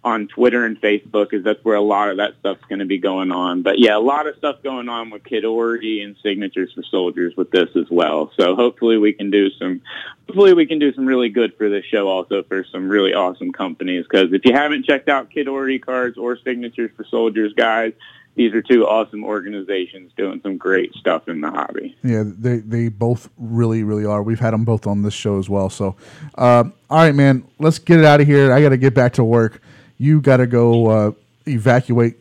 [0.09, 2.99] on Twitter and Facebook, because that's where a lot of that stuff's going to be
[2.99, 3.63] going on.
[3.63, 7.51] But yeah, a lot of stuff going on with Kidorty and signatures for soldiers with
[7.51, 8.33] this as well.
[8.39, 9.83] So hopefully we can do some,
[10.27, 13.53] hopefully we can do some really good for this show also for some really awesome
[13.53, 14.05] companies.
[14.11, 17.93] Because if you haven't checked out Kidorty cards or signatures for soldiers, guys
[18.39, 21.97] these are two awesome organizations doing some great stuff in the hobby.
[22.05, 24.23] Yeah, they they both really really are.
[24.23, 25.69] We've had them both on this show as well.
[25.69, 25.97] So,
[26.37, 28.53] uh, all right, man, let's get it out of here.
[28.53, 29.61] I got to get back to work.
[29.99, 31.13] You got to go uh,
[31.47, 32.17] evacuate.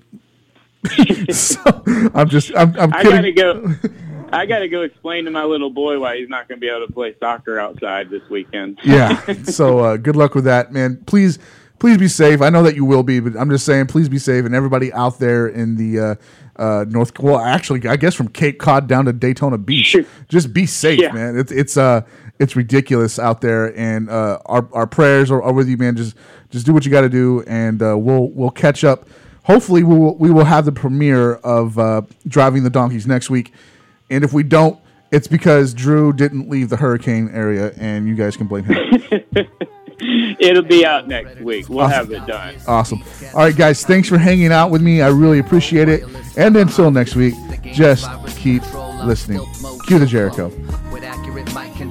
[1.32, 1.61] so,
[2.13, 3.75] I'm just I'm, I'm I gotta go.
[4.32, 6.69] I got to go explain to my little boy why he's not going to be
[6.69, 8.80] able to play soccer outside this weekend.
[8.84, 9.21] yeah.
[9.43, 11.01] So uh, good luck with that, man.
[11.05, 11.39] Please
[11.80, 12.41] please be safe.
[12.41, 14.45] I know that you will be, but I'm just saying, please be safe.
[14.45, 18.59] And everybody out there in the uh, uh, North, well, actually, I guess from Cape
[18.59, 19.95] Cod down to Daytona Beach,
[20.30, 21.11] just be safe, yeah.
[21.11, 21.38] man.
[21.38, 22.01] It's it's uh
[22.39, 25.95] it's ridiculous out there, and uh, our our prayers are, are with you, man.
[25.95, 26.15] Just
[26.49, 29.07] just do what you got to do, and uh, we'll we'll catch up.
[29.43, 33.53] Hopefully, we will we will have the premiere of uh, driving the donkeys next week,
[34.09, 34.79] and if we don't.
[35.09, 38.77] It's because Drew didn't leave the hurricane area, and you guys can blame him.
[39.99, 41.69] It'll be out next week.
[41.69, 41.93] We'll awesome.
[41.93, 42.55] have it done.
[42.67, 43.01] Awesome.
[43.33, 43.85] All right, guys.
[43.85, 45.01] Thanks for hanging out with me.
[45.01, 46.03] I really appreciate it.
[46.36, 48.63] And until next week, just keep
[49.05, 49.39] listening.
[49.87, 50.51] Cue the Jericho.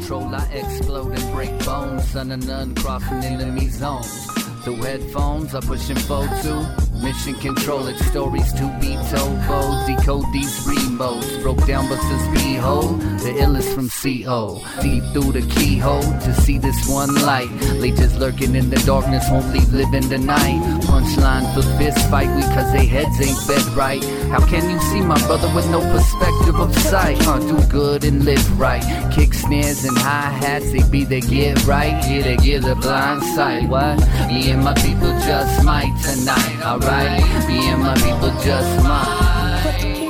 [0.07, 2.09] Control, I explode and break bones.
[2.11, 4.36] Son of none crossing enemy zones.
[4.67, 9.39] Through headphones, I push info to Mission control, it's stories to be told.
[9.47, 11.43] Bold, decode these remotes.
[11.43, 14.63] Broke down Buster's beehole, the illest from CO.
[14.81, 17.51] Deep through the keyhole to see this one light.
[17.75, 20.59] Leeches lurking in the darkness, won't leave living the night.
[20.85, 24.03] Punchline for fist fight, we cause they heads ain't fed right.
[24.31, 27.19] How can you see my brother with no perspective of sight?
[27.21, 28.83] Huh, do good and live right.
[29.13, 31.93] Kick snares and hi hats, they be they get right.
[32.09, 33.69] Yeah, they get the blind sight.
[33.69, 33.99] What?
[34.29, 37.21] Me and my people just might tonight, alright?
[37.47, 40.06] Me and my people just might.